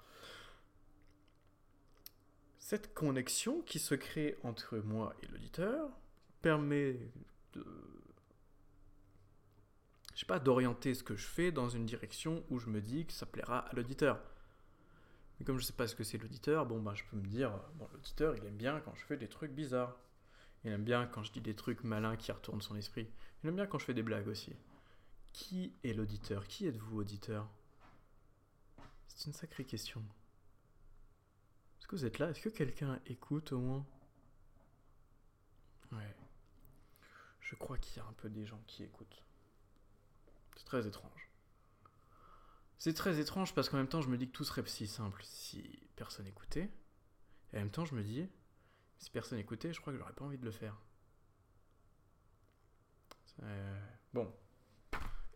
Cette 2.60 2.94
connexion 2.94 3.62
qui 3.62 3.80
se 3.80 3.96
crée 3.96 4.38
entre 4.44 4.78
moi 4.80 5.16
et 5.24 5.28
l'auditeur 5.28 5.90
permet 6.42 7.00
de. 7.54 7.66
Je 10.13 10.19
sais 10.19 10.26
pas, 10.26 10.39
d'orienter 10.39 10.93
ce 10.93 11.04
que 11.04 11.15
je 11.15 11.26
fais 11.26 11.52
dans 11.52 11.69
une 11.69 11.86
direction 11.86 12.43
où 12.50 12.60
je 12.60 12.67
me 12.69 12.82
dis 12.82 13.06
que 13.06 13.13
ça 13.13 13.26
plaira 13.26 13.60
à 13.60 13.74
l'auditeur. 13.74 14.19
Mais 15.39 15.45
comme 15.45 15.58
je 15.58 15.63
sais 15.63 15.74
pas 15.74 15.88
ce 15.88 15.95
que 15.95 16.04
c'est 16.04 16.17
l'auditeur, 16.17 16.65
bon, 16.65 16.80
bah, 16.82 16.93
je 16.93 17.04
peux 17.10 17.17
me 17.17 17.26
dire, 17.26 17.52
bon, 17.76 17.88
l'auditeur, 17.93 18.36
il 18.36 18.45
aime 18.45 18.58
bien 18.58 18.80
quand 18.82 18.93
je 18.95 19.06
fais 19.06 19.17
des 19.17 19.28
trucs 19.28 19.52
bizarres. 19.52 19.97
Il 20.63 20.71
aime 20.71 20.84
bien 20.84 21.08
quand 21.08 21.24
je 21.24 21.32
dis 21.32 21.41
des 21.41 21.56
trucs 21.56 21.84
malins 21.84 22.15
qui 22.15 22.32
retournent 22.32 22.62
son 22.62 22.76
esprit. 22.76 23.10
Il 23.43 23.50
aime 23.50 23.56
bien 23.56 23.65
quand 23.65 23.80
je 23.80 23.86
fais 23.86 23.93
des 23.93 24.04
blagues 24.04 24.28
aussi. 24.28 24.54
Qui 25.34 25.74
est 25.84 25.93
l'auditeur? 25.93 26.45
Qui 26.47 26.67
êtes-vous, 26.67 27.00
auditeur? 27.00 27.50
C'est 29.08 29.28
une 29.28 29.34
sacrée 29.34 29.65
question. 29.65 30.04
Est-ce 31.80 31.88
que 31.88 31.95
vous 31.95 32.06
êtes 32.06 32.19
là? 32.19 32.30
Est-ce 32.30 32.41
que 32.41 32.50
quelqu'un 32.50 33.00
écoute 33.08 33.52
au 33.54 33.60
moins? 33.60 33.86
Ouais. 35.91 36.15
Je 37.39 37.56
crois 37.56 37.78
qu'il 37.78 37.97
y 37.97 38.00
a 38.00 38.08
un 38.08 38.13
peu 38.13 38.30
des 38.30 38.45
gens 38.45 38.62
qui 38.67 38.84
écoutent. 38.84 39.24
Très 40.72 40.88
étrange. 40.88 41.30
C'est 42.78 42.94
très 42.94 43.20
étrange 43.20 43.54
parce 43.54 43.68
qu'en 43.68 43.76
même 43.76 43.90
temps, 43.90 44.00
je 44.00 44.08
me 44.08 44.18
dis 44.18 44.28
que 44.28 44.32
tout 44.32 44.46
serait 44.46 44.66
si 44.68 44.88
simple 44.88 45.22
si 45.22 45.90
personne 45.98 46.26
écoutait. 46.28 46.72
Et 47.52 47.58
en 47.58 47.60
même 47.60 47.72
temps, 47.72 47.84
je 47.84 47.94
me 47.94 48.02
dis, 48.02 48.26
si 48.98 49.10
personne 49.10 49.38
écoutait, 49.38 49.74
je 49.74 49.82
crois 49.82 49.92
que 49.92 50.00
j'aurais 50.00 50.14
pas 50.14 50.24
envie 50.24 50.38
de 50.38 50.46
le 50.46 50.52
faire. 50.52 50.78
Bon. 54.14 54.34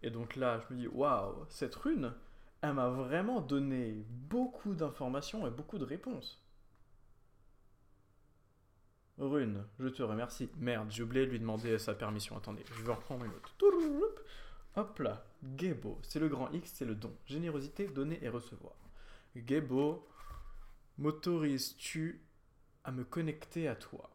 Et 0.02 0.10
donc 0.10 0.38
là, 0.38 0.62
je 0.62 0.74
me 0.74 0.80
dis, 0.80 0.88
waouh, 0.88 1.46
cette 1.50 1.76
rune, 1.76 2.14
elle 2.62 2.76
m'a 2.76 2.88
vraiment 2.88 3.42
donné 3.42 4.06
beaucoup 4.08 4.74
d'informations 4.74 5.46
et 5.46 5.52
beaucoup 5.52 5.78
de 5.78 5.84
réponses. 5.84 6.42
Rune, 9.18 9.66
je 9.80 9.90
te 9.90 10.02
remercie. 10.02 10.50
Merde, 10.56 10.90
j'ai 10.92 11.04
oublié 11.04 11.26
de 11.26 11.32
lui 11.32 11.40
demander 11.40 11.78
sa 11.78 11.94
permission. 11.94 12.38
Attendez, 12.38 12.64
je 12.74 12.84
vais 12.84 12.94
reprendre 12.94 13.26
une 13.26 13.34
autre. 13.34 13.54
Hop 14.76 15.00
là, 15.00 15.26
Gebo, 15.58 16.00
c'est 16.04 16.20
le 16.20 16.28
grand 16.28 16.52
X, 16.52 16.74
c'est 16.76 16.86
le 16.86 16.96
don. 16.96 17.16
Générosité, 17.26 17.88
donner 17.88 18.22
et 18.24 18.30
recevoir. 18.30 18.76
Gebo, 19.36 20.06
m'autorises-tu 20.98 22.22
à 22.84 22.92
me 22.92 23.04
connecter 23.06 23.68
à 23.68 23.76
toi? 23.76 24.10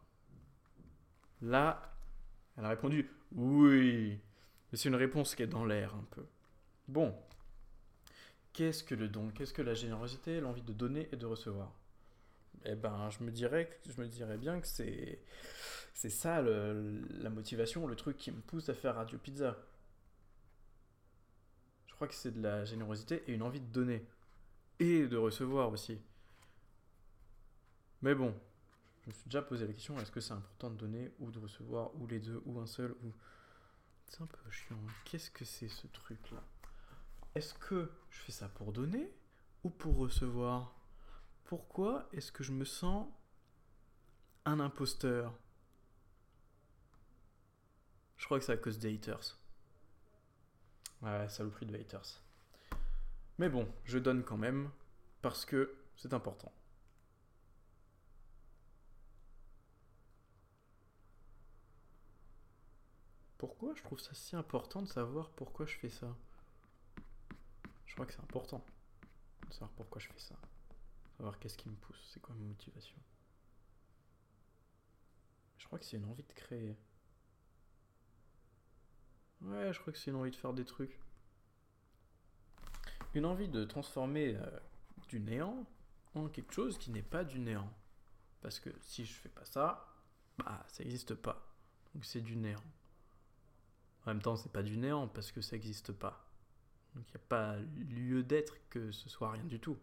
Là, 1.41 1.97
elle 2.57 2.67
a 2.67 2.69
répondu 2.69 3.09
oui. 3.33 4.21
Mais 4.71 4.79
c'est 4.79 4.89
une 4.89 4.97
réponse 4.97 5.35
qui 5.35 5.43
est 5.43 5.47
dans 5.47 5.65
l'air 5.65 5.95
un 5.95 6.05
peu. 6.11 6.27
Bon. 6.89 7.15
Qu'est-ce 8.53 8.85
que 8.85 8.95
le 8.95 9.09
don? 9.09 9.31
Qu'est-ce 9.31 9.55
que 9.55 9.63
la 9.63 9.75
générosité 9.75 10.41
L'envie 10.41 10.63
de 10.63 10.73
donner 10.73 11.09
et 11.13 11.17
de 11.17 11.27
recevoir? 11.27 11.73
Eh 12.65 12.75
ben, 12.75 13.09
je 13.11 13.25
me 13.25 13.31
dirais, 13.31 13.71
bien 14.39 14.61
que 14.61 14.67
c'est, 14.67 15.23
c'est 15.95 16.11
ça 16.11 16.43
la 16.43 17.31
motivation, 17.31 17.87
le 17.87 17.97
truc 17.97 18.19
qui 18.19 18.31
me 18.33 18.41
pousse 18.41 18.69
à 18.69 18.75
faire 18.75 18.97
Radio 18.97 19.17
Pizza. 19.19 19.57
Crois 22.01 22.09
que 22.09 22.15
c'est 22.15 22.31
de 22.31 22.41
la 22.41 22.65
générosité 22.65 23.23
et 23.27 23.35
une 23.35 23.43
envie 23.43 23.61
de 23.61 23.71
donner. 23.71 24.07
Et 24.79 25.07
de 25.07 25.19
recevoir 25.19 25.71
aussi. 25.71 26.01
Mais 28.01 28.15
bon, 28.15 28.35
je 29.03 29.11
me 29.11 29.13
suis 29.13 29.25
déjà 29.27 29.43
posé 29.43 29.67
la 29.67 29.75
question 29.75 30.01
est-ce 30.01 30.11
que 30.11 30.23
c'est 30.23 30.33
important 30.33 30.71
de 30.71 30.77
donner 30.77 31.13
ou 31.19 31.31
de 31.31 31.39
recevoir, 31.39 31.95
ou 31.97 32.07
les 32.07 32.19
deux, 32.19 32.41
ou 32.47 32.59
un 32.59 32.67
seul 32.67 32.93
ou... 33.03 33.13
C'est 34.07 34.23
un 34.23 34.27
peu 34.27 34.51
chiant. 34.51 34.79
Qu'est-ce 35.05 35.31
que 35.31 35.45
c'est 35.45 35.69
ce 35.69 35.89
truc-là? 35.89 36.43
Est-ce 37.35 37.53
que 37.53 37.93
je 38.09 38.19
fais 38.21 38.33
ça 38.33 38.49
pour 38.49 38.73
donner 38.73 39.13
ou 39.63 39.69
pour 39.69 39.99
recevoir? 39.99 40.75
Pourquoi 41.45 42.09
est-ce 42.15 42.33
que 42.33 42.43
je 42.43 42.53
me 42.53 42.65
sens 42.65 43.07
un 44.47 44.59
imposteur? 44.59 45.39
Je 48.17 48.25
crois 48.25 48.39
que 48.39 48.47
c'est 48.47 48.53
à 48.53 48.57
cause 48.57 48.79
des 48.79 48.95
haters. 48.95 49.37
Ouais, 51.03 51.29
saloperie 51.29 51.67
de 51.67 51.77
haters. 51.77 52.21
Mais 53.39 53.49
bon, 53.49 53.67
je 53.85 53.99
donne 53.99 54.23
quand 54.23 54.37
même 54.37 54.71
parce 55.23 55.45
que 55.47 55.75
c'est 55.97 56.13
important. 56.13 56.53
Pourquoi 63.39 63.75
je 63.75 63.83
trouve 63.83 63.99
ça 63.99 64.13
si 64.13 64.37
important 64.37 64.83
de 64.83 64.89
savoir 64.89 65.31
pourquoi 65.31 65.65
je 65.65 65.79
fais 65.79 65.89
ça? 65.89 66.15
Je 67.87 67.95
crois 67.95 68.05
que 68.05 68.13
c'est 68.13 68.21
important 68.21 68.63
de 69.49 69.53
savoir 69.55 69.71
pourquoi 69.71 70.01
je 70.01 70.09
fais 70.09 70.19
ça. 70.19 70.35
Savoir 71.17 71.39
qu'est-ce 71.39 71.57
qui 71.57 71.71
me 71.71 71.77
pousse, 71.77 72.11
c'est 72.13 72.21
quoi 72.21 72.35
ma 72.35 72.45
motivation. 72.45 72.97
Je 75.57 75.67
crois 75.67 75.79
que 75.79 75.87
c'est 75.87 75.97
une 75.97 76.05
envie 76.05 76.23
de 76.25 76.33
créer. 76.35 76.77
Ouais, 79.43 79.73
je 79.73 79.81
crois 79.81 79.93
que 79.93 79.99
c'est 79.99 80.11
une 80.11 80.17
envie 80.17 80.31
de 80.31 80.37
faire 80.37 80.53
des 80.53 80.65
trucs. 80.65 81.01
Une 83.15 83.25
envie 83.25 83.49
de 83.49 83.65
transformer 83.65 84.37
euh, 84.37 84.61
du 85.09 85.21
néant 85.21 85.67
en 86.15 86.29
quelque 86.29 86.53
chose 86.53 86.79
qui 86.79 86.91
n'est 86.91 87.03
pas 87.03 87.25
du 87.25 87.39
néant. 87.39 87.71
Parce 88.41 88.61
que 88.61 88.71
si 88.81 89.05
je 89.05 89.13
fais 89.13 89.29
pas 89.29 89.45
ça, 89.45 89.95
bah 90.39 90.65
ça 90.69 90.85
n'existe 90.85 91.15
pas. 91.15 91.47
Donc 91.95 92.05
c'est 92.05 92.21
du 92.21 92.37
néant. 92.37 92.63
En 94.05 94.11
même 94.15 94.23
temps, 94.23 94.37
c'est 94.37 94.53
pas 94.53 94.63
du 94.63 94.77
néant 94.77 95.09
parce 95.09 95.33
que 95.33 95.41
ça 95.41 95.57
n'existe 95.57 95.93
pas. 95.93 96.27
Donc 96.95 97.05
il 97.09 97.13
n'y 97.13 97.23
a 97.23 97.27
pas 97.29 97.57
lieu 97.57 98.23
d'être 98.23 98.57
que 98.69 98.91
ce 98.93 99.09
soit 99.09 99.33
rien 99.33 99.45
du 99.45 99.61
tout. 99.61 99.79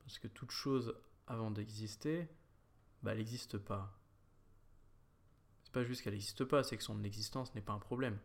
Parce 0.00 0.18
que 0.18 0.28
toute 0.28 0.50
chose 0.50 0.94
avant 1.26 1.50
d'exister, 1.50 2.28
bah, 3.02 3.12
elle 3.12 3.18
n'existe 3.18 3.58
pas. 3.58 3.92
Pas 5.76 5.84
juste 5.84 6.00
qu'elle 6.00 6.14
n'existe 6.14 6.46
pas, 6.46 6.62
c'est 6.62 6.78
que 6.78 6.82
son 6.82 7.04
existence 7.04 7.54
n'est 7.54 7.60
pas 7.60 7.74
un 7.74 7.78
problème. 7.78 8.18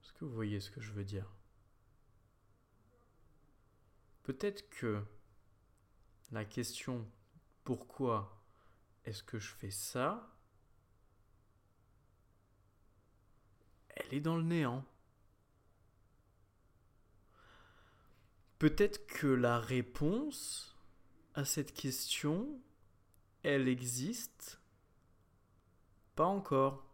Est-ce 0.00 0.14
que 0.14 0.24
vous 0.24 0.32
voyez 0.32 0.60
ce 0.60 0.70
que 0.70 0.80
je 0.80 0.92
veux 0.92 1.04
dire? 1.04 1.30
Peut-être 4.22 4.70
que 4.70 5.04
la 6.32 6.46
question 6.46 7.06
pourquoi 7.64 8.42
est-ce 9.04 9.22
que 9.22 9.38
je 9.38 9.52
fais 9.52 9.70
ça 9.70 10.34
Elle 13.90 14.14
est 14.14 14.20
dans 14.22 14.38
le 14.38 14.42
néant. 14.42 14.86
Peut-être 18.58 19.06
que 19.06 19.26
la 19.26 19.60
réponse 19.60 20.74
à 21.34 21.44
cette 21.44 21.74
question, 21.74 22.58
elle 23.46 23.68
existe 23.68 24.60
pas 26.16 26.26
encore. 26.26 26.84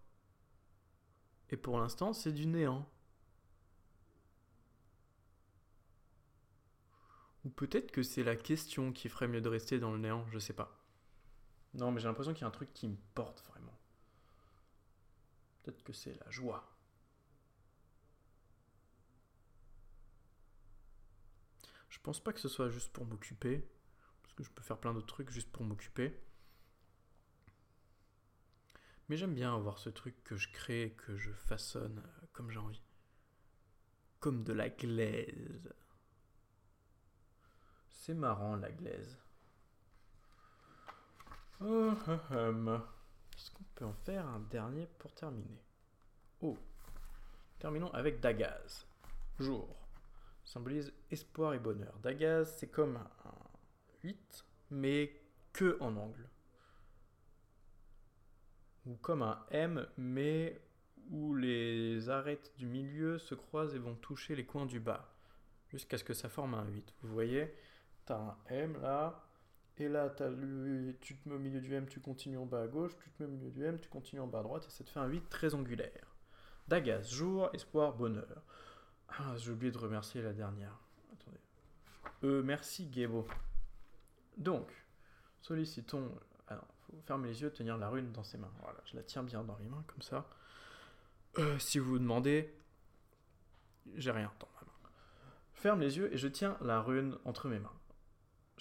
Et 1.48 1.56
pour 1.56 1.78
l'instant, 1.78 2.12
c'est 2.12 2.32
du 2.32 2.46
néant. 2.46 2.86
Ou 7.44 7.48
peut-être 7.48 7.90
que 7.90 8.02
c'est 8.02 8.22
la 8.22 8.36
question 8.36 8.92
qui 8.92 9.08
ferait 9.08 9.28
mieux 9.28 9.40
de 9.40 9.48
rester 9.48 9.78
dans 9.78 9.92
le 9.92 9.98
néant, 9.98 10.26
je 10.30 10.38
sais 10.38 10.52
pas. 10.52 10.78
Non, 11.72 11.90
mais 11.90 12.00
j'ai 12.00 12.08
l'impression 12.08 12.34
qu'il 12.34 12.42
y 12.42 12.44
a 12.44 12.48
un 12.48 12.50
truc 12.50 12.72
qui 12.74 12.86
me 12.86 12.96
porte 13.14 13.42
vraiment. 13.48 13.78
Peut-être 15.62 15.82
que 15.82 15.94
c'est 15.94 16.14
la 16.22 16.30
joie. 16.30 16.68
Je 21.88 21.98
pense 22.00 22.22
pas 22.22 22.34
que 22.34 22.40
ce 22.40 22.48
soit 22.48 22.68
juste 22.68 22.92
pour 22.92 23.06
m'occuper, 23.06 23.66
parce 24.22 24.34
que 24.34 24.42
je 24.42 24.50
peux 24.50 24.62
faire 24.62 24.78
plein 24.78 24.92
d'autres 24.92 25.06
trucs 25.06 25.30
juste 25.30 25.50
pour 25.50 25.64
m'occuper. 25.64 26.14
Mais 29.12 29.18
j'aime 29.18 29.34
bien 29.34 29.54
avoir 29.54 29.78
ce 29.78 29.90
truc 29.90 30.14
que 30.24 30.38
je 30.38 30.50
crée, 30.50 30.96
que 30.96 31.18
je 31.18 31.32
façonne 31.32 31.98
euh, 31.98 32.26
comme 32.32 32.50
j'ai 32.50 32.58
envie. 32.58 32.80
Comme 34.20 34.42
de 34.42 34.54
la 34.54 34.70
glaise. 34.70 35.70
C'est 37.90 38.14
marrant 38.14 38.56
la 38.56 38.72
glaise. 38.72 39.18
Est-ce 41.60 43.50
qu'on 43.50 43.64
peut 43.74 43.84
en 43.84 43.92
faire 43.92 44.26
un 44.26 44.40
dernier 44.50 44.88
pour 44.98 45.12
terminer? 45.12 45.62
Oh 46.40 46.56
Terminons 47.58 47.92
avec 47.92 48.18
Dagaz. 48.20 48.86
Jour. 49.38 49.76
Symbolise 50.42 50.90
espoir 51.10 51.52
et 51.52 51.58
bonheur. 51.58 51.98
Dagaz, 52.02 52.54
c'est 52.56 52.70
comme 52.70 52.96
un 52.96 53.34
8, 54.04 54.46
mais 54.70 55.20
que 55.52 55.76
en 55.80 55.98
angle. 55.98 56.31
Ou 58.86 58.94
comme 58.96 59.22
un 59.22 59.44
M, 59.50 59.86
mais 59.96 60.60
où 61.10 61.34
les 61.34 62.08
arêtes 62.08 62.52
du 62.56 62.66
milieu 62.66 63.18
se 63.18 63.34
croisent 63.34 63.74
et 63.74 63.78
vont 63.78 63.94
toucher 63.94 64.34
les 64.34 64.44
coins 64.44 64.66
du 64.66 64.80
bas. 64.80 65.14
Jusqu'à 65.68 65.98
ce 65.98 66.04
que 66.04 66.14
ça 66.14 66.28
forme 66.28 66.54
un 66.54 66.64
8. 66.64 66.94
Vous 67.02 67.12
voyez 67.12 67.54
T'as 68.04 68.18
un 68.18 68.36
M 68.48 68.80
là, 68.82 69.24
et 69.78 69.88
là, 69.88 70.10
tu 71.00 71.16
te 71.16 71.28
mets 71.28 71.34
au 71.34 71.38
milieu 71.38 71.60
du 71.60 71.74
M, 71.74 71.86
tu 71.88 72.00
continues 72.00 72.38
en 72.38 72.46
bas 72.46 72.62
à 72.62 72.66
gauche, 72.66 72.92
tu 73.02 73.10
te 73.10 73.22
mets 73.22 73.28
au 73.28 73.32
milieu 73.32 73.50
du 73.50 73.64
M, 73.64 73.78
tu 73.80 73.88
continues 73.88 74.20
en 74.20 74.26
bas 74.26 74.40
à 74.40 74.42
droite, 74.42 74.66
et 74.66 74.70
ça 74.70 74.84
te 74.84 74.90
fait 74.90 75.00
un 75.00 75.06
8 75.06 75.28
très 75.28 75.54
angulaire. 75.54 76.16
Dagas, 76.68 77.02
jour, 77.02 77.48
espoir, 77.52 77.94
bonheur. 77.94 78.42
Ah, 79.08 79.34
j'ai 79.36 79.50
oublié 79.50 79.72
de 79.72 79.78
remercier 79.78 80.22
la 80.22 80.32
dernière. 80.32 80.78
Attendez. 81.12 81.40
Euh, 82.24 82.42
merci 82.42 82.88
Gebo. 82.92 83.26
Donc, 84.36 84.68
sollicitons. 85.40 86.12
Faut 86.92 87.02
fermer 87.04 87.28
les 87.28 87.42
yeux, 87.42 87.50
tenir 87.50 87.76
la 87.76 87.88
rune 87.88 88.12
dans 88.12 88.22
ses 88.22 88.38
mains. 88.38 88.52
Voilà, 88.60 88.78
je 88.84 88.94
la 88.96 89.02
tiens 89.02 89.24
bien 89.24 89.42
dans 89.42 89.56
les 89.56 89.66
mains, 89.66 89.82
comme 89.88 90.02
ça. 90.02 90.28
Euh, 91.38 91.58
si 91.58 91.80
vous 91.80 91.90
vous 91.90 91.98
demandez, 91.98 92.54
j'ai 93.96 94.12
rien 94.12 94.30
dans 94.38 94.48
ma 94.54 94.60
main. 94.60 94.90
Ferme 95.54 95.80
les 95.80 95.96
yeux 95.96 96.12
et 96.12 96.18
je 96.18 96.28
tiens 96.28 96.56
la 96.60 96.80
rune 96.80 97.18
entre 97.24 97.48
mes 97.48 97.58
mains 97.58 97.72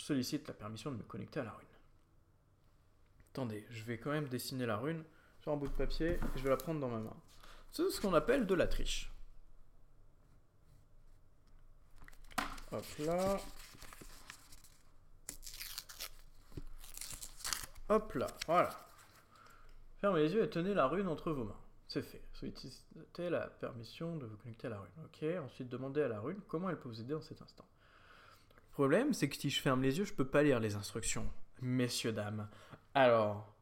sollicite 0.01 0.47
la 0.47 0.53
permission 0.53 0.91
de 0.91 0.97
me 0.97 1.03
connecter 1.03 1.39
à 1.39 1.43
la 1.43 1.51
rune. 1.51 1.67
Attendez, 3.31 3.65
je 3.69 3.83
vais 3.83 3.97
quand 3.97 4.11
même 4.11 4.27
dessiner 4.27 4.65
la 4.65 4.77
rune 4.77 5.03
sur 5.39 5.51
un 5.51 5.57
bout 5.57 5.67
de 5.67 5.73
papier 5.73 6.11
et 6.13 6.19
je 6.35 6.43
vais 6.43 6.49
la 6.49 6.57
prendre 6.57 6.79
dans 6.79 6.89
ma 6.89 6.99
main. 6.99 7.15
C'est 7.71 7.89
ce 7.89 8.01
qu'on 8.01 8.13
appelle 8.13 8.45
de 8.45 8.53
la 8.53 8.67
triche. 8.67 9.11
Hop 12.71 12.85
là. 12.99 13.39
Hop 17.91 18.13
là, 18.13 18.27
voilà. 18.47 18.69
Fermez 19.99 20.21
les 20.21 20.33
yeux 20.33 20.43
et 20.43 20.49
tenez 20.49 20.73
la 20.73 20.87
rune 20.87 21.09
entre 21.09 21.33
vos 21.33 21.43
mains. 21.43 21.59
C'est 21.89 22.01
fait. 22.01 22.21
Sollicitez 22.31 23.29
la 23.29 23.47
permission 23.47 24.15
de 24.15 24.25
vous 24.25 24.37
connecter 24.37 24.67
à 24.67 24.69
la 24.69 24.79
rune. 24.79 24.91
Ok, 25.03 25.25
ensuite 25.43 25.67
demandez 25.67 26.01
à 26.01 26.07
la 26.07 26.21
rune 26.21 26.39
comment 26.47 26.69
elle 26.69 26.79
peut 26.79 26.87
vous 26.87 27.01
aider 27.01 27.13
en 27.13 27.19
cet 27.19 27.41
instant. 27.41 27.65
Le 28.55 28.71
problème, 28.71 29.11
c'est 29.13 29.27
que 29.27 29.35
si 29.35 29.49
je 29.49 29.59
ferme 29.59 29.81
les 29.81 29.99
yeux, 29.99 30.05
je 30.05 30.13
peux 30.13 30.25
pas 30.25 30.41
lire 30.41 30.61
les 30.61 30.75
instructions. 30.75 31.29
Messieurs, 31.61 32.13
dames. 32.13 32.47
Alors. 32.93 33.53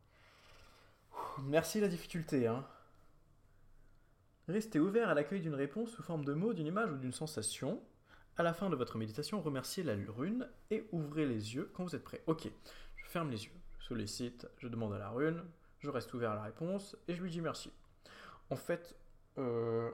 Merci 1.46 1.80
la 1.80 1.88
difficulté, 1.88 2.46
hein. 2.46 2.68
Restez 4.48 4.80
ouvert 4.80 5.10
à 5.10 5.16
l'accueil 5.16 5.42
d'une 5.42 5.56
réponse 5.56 5.90
sous 5.90 6.04
forme 6.04 6.24
de 6.24 6.36
mots, 6.36 6.54
d'une 6.54 6.68
image 6.68 6.92
ou 6.92 6.98
d'une 6.98 7.14
sensation. 7.14 7.82
À 8.38 8.44
la 8.44 8.54
fin 8.54 8.70
de 8.70 8.76
votre 8.76 9.00
méditation, 9.00 9.42
remerciez 9.42 9.82
la 9.82 9.96
rune 10.08 10.48
et 10.70 10.88
ouvrez 10.92 11.26
les 11.26 11.56
yeux 11.56 11.72
quand 11.74 11.84
vous 11.84 11.96
êtes 11.96 12.04
prêt. 12.04 12.22
Ok, 12.28 12.48
je 12.96 13.06
ferme 13.08 13.32
les 13.32 13.46
yeux, 13.46 13.52
sollicite, 13.90 14.48
je 14.58 14.68
demande 14.68 14.94
à 14.94 14.98
la 14.98 15.10
rune 15.10 15.44
je 15.80 15.90
reste 15.90 16.14
ouvert 16.14 16.32
à 16.32 16.36
la 16.36 16.44
réponse 16.44 16.98
et 17.08 17.16
je 17.16 17.24
lui 17.24 17.32
dis 17.32 17.42
merci. 17.42 17.72
En 18.50 18.56
fait, 18.56 18.96
euh, 19.38 19.92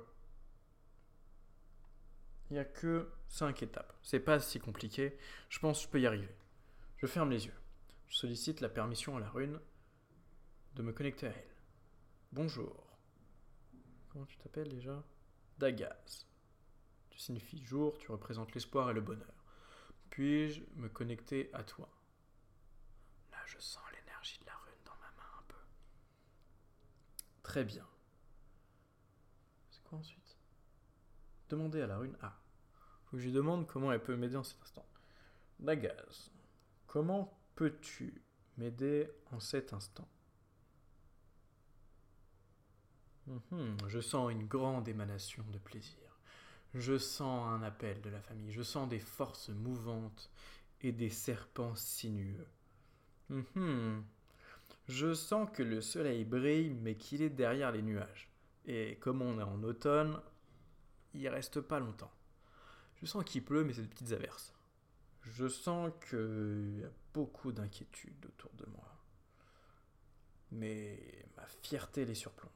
il 2.50 2.54
n'y 2.54 2.60
a 2.60 2.66
que 2.66 3.10
5 3.28 3.64
étapes. 3.64 3.94
C'est 4.02 4.20
pas 4.20 4.40
si 4.40 4.60
compliqué. 4.60 5.18
Je 5.50 5.60
pense 5.60 5.80
que 5.80 5.86
je 5.86 5.90
peux 5.90 6.02
y 6.02 6.08
arriver. 6.08 6.34
Je 6.98 7.06
ferme 7.06 7.30
les 7.30 7.46
yeux. 7.46 7.54
Je 8.08 8.18
sollicite 8.18 8.62
la 8.62 8.70
permission 8.70 9.18
à 9.18 9.20
la 9.20 9.30
rune 9.30 9.60
de 10.76 10.82
me 10.82 10.92
connecter 10.92 11.28
à 11.28 11.32
elle. 11.32 11.56
Bonjour. 12.32 12.98
Comment 14.10 14.26
tu 14.26 14.38
t'appelles 14.38 14.70
déjà? 14.70 15.04
Dagaz. 15.58 16.26
Tu 17.10 17.20
signifies 17.20 17.64
jour, 17.64 17.98
tu 18.00 18.12
représentes 18.12 18.54
l'espoir 18.54 18.90
et 18.90 18.94
le 18.94 19.02
bonheur. 19.02 19.46
Puis-je 20.10 20.62
me 20.76 20.90
connecter 20.90 21.50
à 21.54 21.64
toi? 21.64 21.90
Je 23.46 23.60
sens 23.60 23.84
l'énergie 23.94 24.40
de 24.40 24.46
la 24.46 24.56
rune 24.56 24.84
dans 24.86 24.96
ma 24.96 25.12
main 25.18 25.30
un 25.40 25.44
peu. 25.48 25.56
Très 27.44 27.64
bien. 27.64 27.86
C'est 29.70 29.84
quoi 29.84 30.00
ensuite? 30.00 30.38
Demander 31.50 31.82
à 31.82 31.88
la 31.88 31.98
rune 31.98 32.18
A. 32.22 32.38
Faut 33.06 33.18
que 33.18 33.22
je 33.22 33.28
lui 33.28 33.34
demande 33.34 33.68
comment 33.68 33.92
elle 33.92 34.04
peut 34.04 34.16
m'aider 34.16 34.36
en 34.36 34.44
cet 34.44 34.62
instant. 34.62 34.86
Dagaz, 35.60 36.32
comment 36.88 37.38
peux-tu 37.56 38.22
m'aider 38.58 39.10
en 39.32 39.40
cet 39.40 39.74
instant? 39.74 40.08
Mhm, 43.28 43.78
Je 43.88 44.00
sens 44.00 44.32
une 44.32 44.48
grande 44.48 44.88
émanation 44.88 45.44
de 45.52 45.58
plaisir. 45.60 46.20
Je 46.74 46.98
sens 46.98 47.48
un 47.48 47.64
appel 47.64 48.02
de 48.02 48.10
la 48.10 48.22
famille. 48.22 48.52
Je 48.52 48.64
sens 48.64 48.90
des 48.90 49.00
forces 49.00 49.50
mouvantes 49.50 50.30
et 50.82 50.92
des 50.92 51.10
serpents 51.10 51.76
sinueux. 51.76 52.48
Mhm. 53.30 54.04
Je 54.88 55.14
sens 55.14 55.50
que 55.52 55.64
le 55.64 55.82
soleil 55.82 56.26
brille, 56.26 56.76
mais 56.82 56.96
qu'il 56.96 57.22
est 57.22 57.30
derrière 57.30 57.72
les 57.72 57.82
nuages. 57.82 58.30
Et 58.66 58.98
comme 58.98 59.22
on 59.22 59.40
est 59.40 59.44
en 59.44 59.64
automne, 59.64 60.20
il 61.14 61.28
reste 61.28 61.62
pas 61.62 61.80
longtemps. 61.80 62.12
Je 63.02 63.06
sens 63.06 63.24
qu'il 63.24 63.44
pleut, 63.44 63.64
mais 63.64 63.74
c'est 63.74 63.82
des 63.82 63.88
petites 63.88 64.12
averses. 64.12 64.54
Je 65.22 65.48
sens 65.48 65.92
qu'il 66.10 66.80
y 66.80 66.84
a 66.84 66.92
beaucoup 67.14 67.52
d'inquiétudes 67.52 68.26
autour 68.26 68.52
de 68.54 68.66
moi. 68.68 69.04
Mais 70.52 71.26
ma 71.36 71.48
fierté 71.64 72.06
les 72.06 72.16
surplombe. 72.16 72.52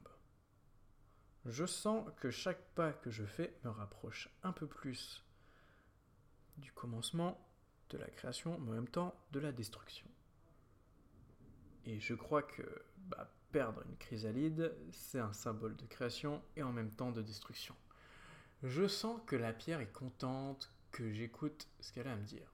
Je 1.45 1.65
sens 1.65 2.08
que 2.17 2.29
chaque 2.29 2.62
pas 2.75 2.93
que 2.93 3.10
je 3.10 3.25
fais 3.25 3.58
me 3.63 3.69
rapproche 3.71 4.29
un 4.43 4.51
peu 4.51 4.67
plus 4.67 5.23
du 6.58 6.71
commencement, 6.73 7.43
de 7.89 7.97
la 7.97 8.08
création, 8.08 8.60
mais 8.60 8.71
en 8.71 8.75
même 8.75 8.88
temps 8.88 9.15
de 9.32 9.39
la 9.39 9.51
destruction. 9.51 10.08
Et 11.86 12.00
je 12.00 12.13
crois 12.13 12.44
que 12.44 12.63
bah, 12.98 13.32
perdre 13.52 13.82
une 13.88 13.98
chrysalide, 13.98 14.76
c'est 14.92 15.20
un 15.20 15.34
symbole 15.34 15.76
de 15.76 15.86
création 15.86 16.42
et 16.56 16.63
en 16.63 16.72
même 16.72 16.92
temps 16.92 17.12
de 17.12 17.22
destruction. 17.22 17.76
Je 18.63 18.88
sens 18.88 19.20
que 19.26 19.36
la 19.36 19.54
pierre 19.54 19.80
est 19.80 19.92
contente 19.92 20.72
que 20.92 21.12
j'écoute 21.12 21.68
ce 21.80 21.94
qu'elle 21.94 22.08
a 22.08 22.13
à 22.13 22.18
me 22.18 22.26
dire, 22.26 22.52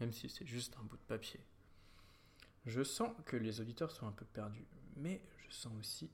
même 0.00 0.12
si 0.12 0.28
c'est 0.28 0.46
juste 0.46 0.76
un 0.80 0.84
bout 0.84 0.96
de 0.96 1.02
papier. 1.02 1.40
Je 2.66 2.82
sens 2.82 3.14
que 3.26 3.36
les 3.36 3.60
auditeurs 3.60 3.90
sont 3.90 4.06
un 4.06 4.12
peu 4.12 4.26
perdus, 4.26 4.66
mais 4.96 5.22
je 5.38 5.50
sens 5.50 5.72
aussi 5.78 6.10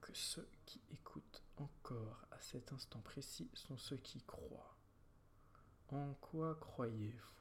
que 0.00 0.12
ceux 0.14 0.48
qui 0.64 0.80
écoutent 0.92 1.42
encore 1.56 2.26
à 2.30 2.40
cet 2.40 2.72
instant 2.72 3.00
précis 3.00 3.50
sont 3.54 3.76
ceux 3.76 3.96
qui 3.98 4.22
croient. 4.22 4.76
En 5.88 6.14
quoi 6.14 6.54
croyez-vous? 6.56 7.35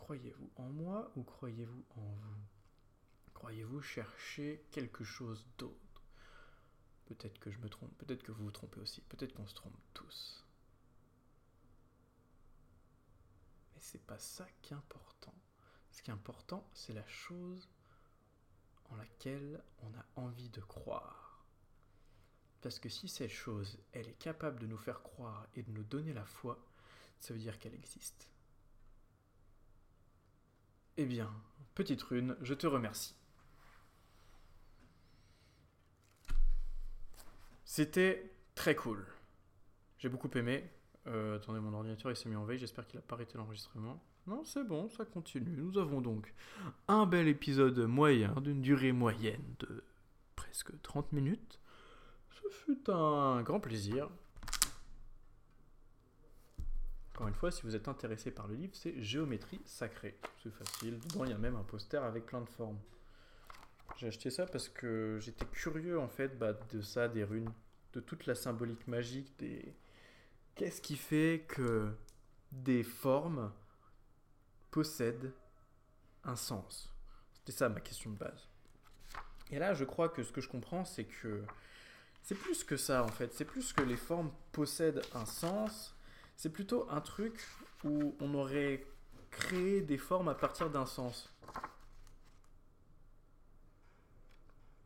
Croyez-vous 0.00 0.50
en 0.56 0.68
moi 0.70 1.12
ou 1.14 1.22
croyez-vous 1.22 1.84
en 1.96 2.00
vous? 2.00 2.42
Croyez-vous 3.34 3.82
chercher 3.82 4.64
quelque 4.72 5.04
chose 5.04 5.46
d'autre? 5.58 6.02
Peut-être 7.04 7.38
que 7.38 7.50
je 7.50 7.58
me 7.58 7.68
trompe, 7.68 7.96
peut-être 7.98 8.22
que 8.22 8.32
vous 8.32 8.44
vous 8.44 8.50
trompez 8.50 8.80
aussi, 8.80 9.02
peut-être 9.02 9.34
qu'on 9.34 9.46
se 9.46 9.54
trompe 9.54 9.76
tous. 9.92 10.44
Mais 13.74 13.80
c'est 13.80 14.04
pas 14.04 14.18
ça 14.18 14.46
qui 14.62 14.72
est 14.72 14.76
important. 14.76 15.34
Ce 15.92 16.02
qui 16.02 16.10
est 16.10 16.14
important, 16.14 16.66
c'est 16.72 16.94
la 16.94 17.06
chose 17.06 17.68
en 18.86 18.96
laquelle 18.96 19.62
on 19.82 19.94
a 19.94 20.06
envie 20.16 20.48
de 20.48 20.62
croire. 20.62 21.44
Parce 22.62 22.80
que 22.80 22.88
si 22.88 23.06
cette 23.06 23.30
chose, 23.30 23.78
elle 23.92 24.08
est 24.08 24.18
capable 24.18 24.60
de 24.60 24.66
nous 24.66 24.78
faire 24.78 25.02
croire 25.02 25.46
et 25.54 25.62
de 25.62 25.70
nous 25.70 25.84
donner 25.84 26.14
la 26.14 26.24
foi, 26.24 26.58
ça 27.20 27.34
veut 27.34 27.40
dire 27.40 27.58
qu'elle 27.58 27.74
existe. 27.74 28.30
Eh 30.96 31.06
bien, 31.06 31.30
petite 31.74 32.02
rune, 32.02 32.36
je 32.42 32.54
te 32.54 32.66
remercie. 32.66 33.14
C'était 37.64 38.32
très 38.54 38.74
cool. 38.74 39.06
J'ai 39.98 40.08
beaucoup 40.08 40.30
aimé. 40.36 40.68
Euh, 41.06 41.36
attendez, 41.36 41.60
mon 41.60 41.72
ordinateur 41.72 42.10
il 42.10 42.16
s'est 42.16 42.28
mis 42.28 42.36
en 42.36 42.44
veille, 42.44 42.58
j'espère 42.58 42.86
qu'il 42.86 42.98
a 42.98 43.02
pas 43.02 43.14
arrêté 43.14 43.38
l'enregistrement. 43.38 44.02
Non, 44.26 44.44
c'est 44.44 44.64
bon, 44.64 44.88
ça 44.90 45.04
continue. 45.04 45.56
Nous 45.56 45.78
avons 45.78 46.00
donc 46.00 46.34
un 46.88 47.06
bel 47.06 47.28
épisode 47.28 47.78
moyen, 47.78 48.34
d'une 48.40 48.60
durée 48.60 48.92
moyenne 48.92 49.54
de 49.60 49.84
presque 50.36 50.72
30 50.82 51.12
minutes. 51.12 51.60
Ce 52.30 52.48
fut 52.50 52.90
un 52.90 53.42
grand 53.42 53.60
plaisir. 53.60 54.10
Encore 57.20 57.28
une 57.28 57.34
fois, 57.34 57.50
si 57.50 57.60
vous 57.64 57.76
êtes 57.76 57.86
intéressé 57.86 58.30
par 58.30 58.48
le 58.48 58.54
livre, 58.54 58.74
c'est 58.74 58.98
Géométrie 59.02 59.60
sacrée. 59.66 60.18
C'est 60.42 60.50
facile. 60.54 60.98
Dedans, 61.00 61.26
il 61.26 61.30
y 61.32 61.34
a 61.34 61.38
même 61.38 61.54
un 61.54 61.62
poster 61.64 62.02
avec 62.02 62.24
plein 62.24 62.40
de 62.40 62.48
formes. 62.48 62.78
J'ai 63.98 64.06
acheté 64.06 64.30
ça 64.30 64.46
parce 64.46 64.70
que 64.70 65.18
j'étais 65.20 65.44
curieux 65.44 66.00
en 66.00 66.08
fait 66.08 66.38
bah, 66.38 66.54
de 66.54 66.80
ça, 66.80 67.08
des 67.08 67.22
runes, 67.22 67.52
de 67.92 68.00
toute 68.00 68.24
la 68.24 68.34
symbolique 68.34 68.88
magique. 68.88 69.34
Qu'est-ce 70.54 70.80
qui 70.80 70.96
fait 70.96 71.44
que 71.46 71.92
des 72.52 72.82
formes 72.82 73.52
possède 74.70 75.30
un 76.24 76.36
sens 76.36 76.90
C'était 77.34 77.52
ça 77.52 77.68
ma 77.68 77.80
question 77.80 78.12
de 78.12 78.16
base. 78.16 78.48
Et 79.50 79.58
là, 79.58 79.74
je 79.74 79.84
crois 79.84 80.08
que 80.08 80.22
ce 80.22 80.32
que 80.32 80.40
je 80.40 80.48
comprends, 80.48 80.86
c'est 80.86 81.04
que 81.04 81.44
c'est 82.22 82.34
plus 82.34 82.64
que 82.64 82.78
ça 82.78 83.04
en 83.04 83.08
fait. 83.08 83.34
C'est 83.34 83.44
plus 83.44 83.74
que 83.74 83.82
les 83.82 83.98
formes 83.98 84.32
possèdent 84.52 85.02
un 85.12 85.26
sens. 85.26 85.94
C'est 86.40 86.48
plutôt 86.48 86.88
un 86.88 87.02
truc 87.02 87.38
où 87.84 88.16
on 88.18 88.32
aurait 88.32 88.86
créé 89.30 89.82
des 89.82 89.98
formes 89.98 90.28
à 90.28 90.34
partir 90.34 90.70
d'un 90.70 90.86
sens. 90.86 91.30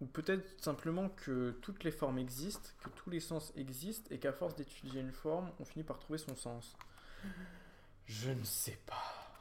Ou 0.00 0.06
peut-être 0.06 0.60
simplement 0.60 1.10
que 1.10 1.52
toutes 1.62 1.84
les 1.84 1.92
formes 1.92 2.18
existent, 2.18 2.70
que 2.82 2.88
tous 2.88 3.08
les 3.08 3.20
sens 3.20 3.52
existent, 3.54 4.08
et 4.10 4.18
qu'à 4.18 4.32
force 4.32 4.56
d'étudier 4.56 5.00
une 5.00 5.12
forme, 5.12 5.52
on 5.60 5.64
finit 5.64 5.84
par 5.84 6.00
trouver 6.00 6.18
son 6.18 6.34
sens. 6.34 6.76
Je 8.06 8.32
ne 8.32 8.42
sais 8.42 8.80
pas. 8.84 9.38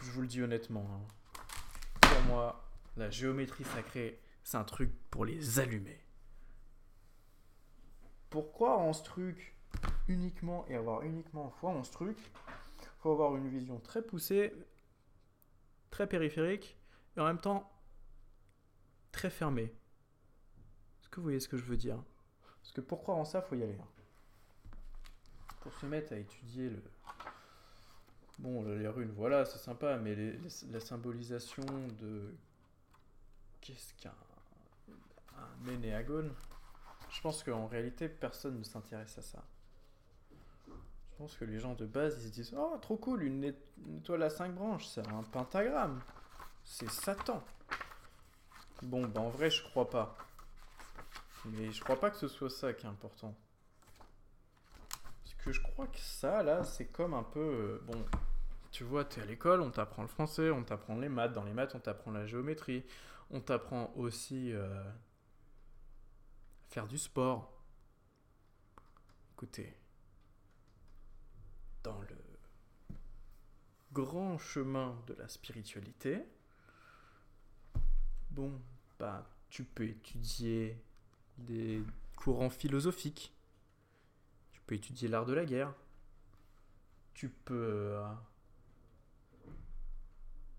Je 0.00 0.12
vous 0.12 0.20
le 0.20 0.28
dis 0.28 0.40
honnêtement. 0.40 0.88
hein. 0.94 1.40
Pour 2.02 2.22
moi, 2.28 2.70
la 2.96 3.10
géométrie 3.10 3.64
sacrée, 3.64 4.22
c'est 4.44 4.58
un 4.58 4.64
truc 4.64 4.92
pour 5.10 5.24
les 5.24 5.58
allumer. 5.58 5.98
Pourquoi 8.30 8.78
en 8.78 8.92
ce 8.92 9.02
truc 9.02 9.54
uniquement 10.08 10.66
et 10.68 10.74
avoir 10.74 11.02
uniquement 11.02 11.50
foi 11.50 11.70
en 11.70 11.84
ce 11.84 11.92
truc 11.92 12.16
faut 13.00 13.12
avoir 13.12 13.36
une 13.36 13.48
vision 13.48 13.78
très 13.78 14.02
poussée, 14.02 14.52
très 15.90 16.06
périphérique 16.08 16.76
et 17.16 17.20
en 17.20 17.24
même 17.24 17.40
temps 17.40 17.70
très 19.12 19.30
fermée. 19.30 19.72
Est-ce 21.00 21.08
que 21.08 21.16
vous 21.16 21.22
voyez 21.24 21.40
ce 21.40 21.48
que 21.48 21.56
je 21.56 21.64
veux 21.64 21.76
dire? 21.76 22.02
Parce 22.60 22.72
que 22.72 22.80
pour 22.80 23.02
croire 23.02 23.18
en 23.18 23.24
ça, 23.24 23.40
faut 23.40 23.54
y 23.54 23.62
aller. 23.62 23.78
hein. 23.80 23.88
Pour 25.60 25.72
se 25.74 25.86
mettre 25.86 26.12
à 26.12 26.16
étudier 26.16 26.70
le, 26.70 26.82
Bon, 28.38 28.62
les 28.62 28.86
runes, 28.86 29.12
voilà, 29.16 29.44
c'est 29.44 29.58
sympa, 29.58 29.96
mais 29.96 30.16
la 30.70 30.78
symbolisation 30.80 31.64
de. 32.00 32.32
Qu'est-ce 33.60 33.94
qu'un. 33.94 34.14
Un 35.36 35.72
énéagone 35.72 36.32
Je 37.10 37.20
pense 37.20 37.42
qu'en 37.42 37.66
réalité, 37.66 38.08
personne 38.08 38.58
ne 38.58 38.64
s'intéresse 38.64 39.16
à 39.18 39.22
ça. 39.22 39.44
Je 40.68 41.16
pense 41.24 41.36
que 41.36 41.44
les 41.44 41.58
gens 41.58 41.74
de 41.74 41.86
base, 41.86 42.16
ils 42.22 42.28
se 42.28 42.32
disent 42.32 42.54
Oh, 42.56 42.76
trop 42.80 42.96
cool, 42.96 43.24
une, 43.24 43.52
étoile 43.96 44.22
à 44.22 44.30
5 44.30 44.54
branches, 44.54 44.86
c'est 44.86 45.06
un 45.08 45.22
pentagramme. 45.22 46.00
C'est 46.64 46.88
Satan. 46.90 47.42
Bon, 48.82 49.06
bah 49.06 49.22
en 49.22 49.28
vrai, 49.28 49.50
je 49.50 49.64
crois 49.64 49.90
pas. 49.90 50.16
Mais 51.46 51.72
je 51.72 51.82
crois 51.82 51.98
pas 51.98 52.10
que 52.10 52.16
ce 52.16 52.28
soit 52.28 52.50
ça 52.50 52.72
qui 52.72 52.86
est 52.86 52.88
important. 52.88 53.34
Parce 55.24 55.34
que 55.44 55.50
je 55.52 55.60
crois 55.60 55.86
que 55.86 55.98
ça, 55.98 56.42
là, 56.42 56.62
c'est 56.62 56.86
comme 56.86 57.14
un 57.14 57.24
peu. 57.24 57.40
euh, 57.40 57.82
bon, 57.86 58.04
tu 58.70 58.84
vois, 58.84 59.04
tu 59.04 59.18
es 59.18 59.22
à 59.22 59.26
l'école, 59.26 59.60
on 59.62 59.70
t'apprend 59.70 60.02
le 60.02 60.08
français, 60.08 60.50
on 60.50 60.62
t'apprend 60.62 60.96
les 60.96 61.08
maths. 61.08 61.32
Dans 61.32 61.44
les 61.44 61.52
maths, 61.52 61.74
on 61.74 61.80
t'apprend 61.80 62.12
la 62.12 62.26
géométrie. 62.26 62.84
On 63.30 63.40
t'apprend 63.40 63.92
aussi 63.96 64.52
euh, 64.52 64.84
faire 66.68 66.86
du 66.86 66.98
sport. 66.98 67.52
Écoutez, 69.32 69.76
dans 71.82 72.00
le 72.00 72.16
grand 73.92 74.38
chemin 74.38 75.00
de 75.06 75.14
la 75.14 75.28
spiritualité, 75.28 76.22
bon, 78.30 78.60
bah, 78.98 79.28
tu 79.48 79.64
peux 79.64 79.84
étudier 79.84 80.80
des 81.38 81.82
courants 82.16 82.50
philosophiques, 82.50 83.32
tu 84.52 84.60
peux 84.66 84.74
étudier 84.74 85.08
l'art 85.08 85.24
de 85.24 85.32
la 85.32 85.46
guerre, 85.46 85.74
tu 87.14 87.28
peux 87.30 87.54
euh, 87.94 88.12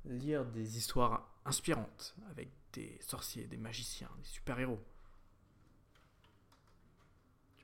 lire 0.05 0.45
des 0.45 0.77
histoires 0.77 1.39
inspirantes 1.45 2.15
avec 2.31 2.49
des 2.73 2.97
sorciers, 3.01 3.45
des 3.45 3.57
magiciens, 3.57 4.09
des 4.17 4.25
super-héros. 4.27 4.83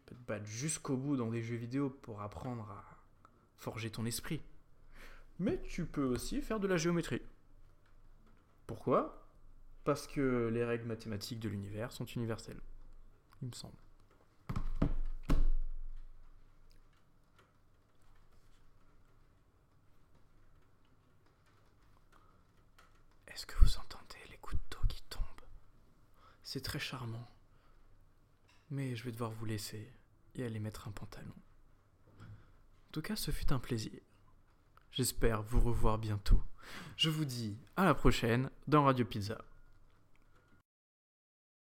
Peux 0.06 0.16
te 0.16 0.28
battre 0.28 0.46
jusqu'au 0.46 0.98
bout 0.98 1.18
dans 1.18 1.30
des 1.30 1.42
jeux 1.42 1.56
vidéo 1.56 1.90
pour 1.90 2.22
apprendre 2.22 2.70
à 2.70 2.84
forger 3.58 3.90
ton 3.90 4.06
esprit. 4.06 4.42
Mais 5.40 5.62
tu 5.64 5.86
peux 5.86 6.06
aussi 6.06 6.42
faire 6.42 6.60
de 6.60 6.68
la 6.68 6.78
géométrie. 6.78 7.22
Pourquoi? 8.68 9.28
Parce 9.84 10.08
que 10.08 10.50
les 10.54 10.64
règles 10.64 10.86
mathématiques 10.86 11.40
de 11.40 11.50
l'univers 11.50 11.92
sont 11.92 12.06
universelles. 12.06 12.62
Il 13.42 13.50
me 13.50 13.54
semble. 13.54 13.76
Est-ce 23.28 23.46
que 23.46 23.60
vous 23.60 23.78
entendez 23.78 24.18
les 24.30 24.38
gouttes 24.38 24.58
d'eau 24.72 24.88
qui 24.88 25.02
tombent? 25.10 25.22
C'est 26.42 26.62
très 26.62 26.80
charmant. 26.80 27.35
Mais 28.70 28.96
je 28.96 29.04
vais 29.04 29.12
devoir 29.12 29.32
vous 29.32 29.46
laisser 29.46 29.92
et 30.36 30.44
aller 30.44 30.60
mettre 30.60 30.88
un 30.88 30.92
pantalon. 30.92 31.34
En 32.20 32.92
tout 32.92 33.02
cas, 33.02 33.16
ce 33.16 33.32
fut 33.32 33.52
un 33.54 33.60
plaisir. 33.60 34.00
J'espère 34.92 35.44
vous 35.44 35.60
revoir 35.60 35.98
bientôt. 35.98 36.42
Je 36.96 37.10
vous 37.10 37.26
dis 37.26 37.58
à 37.76 37.86
la 37.86 37.94
prochaine 37.94 38.50
dans 38.68 38.86
Radio 38.86 39.06
Pizza. 39.06 39.44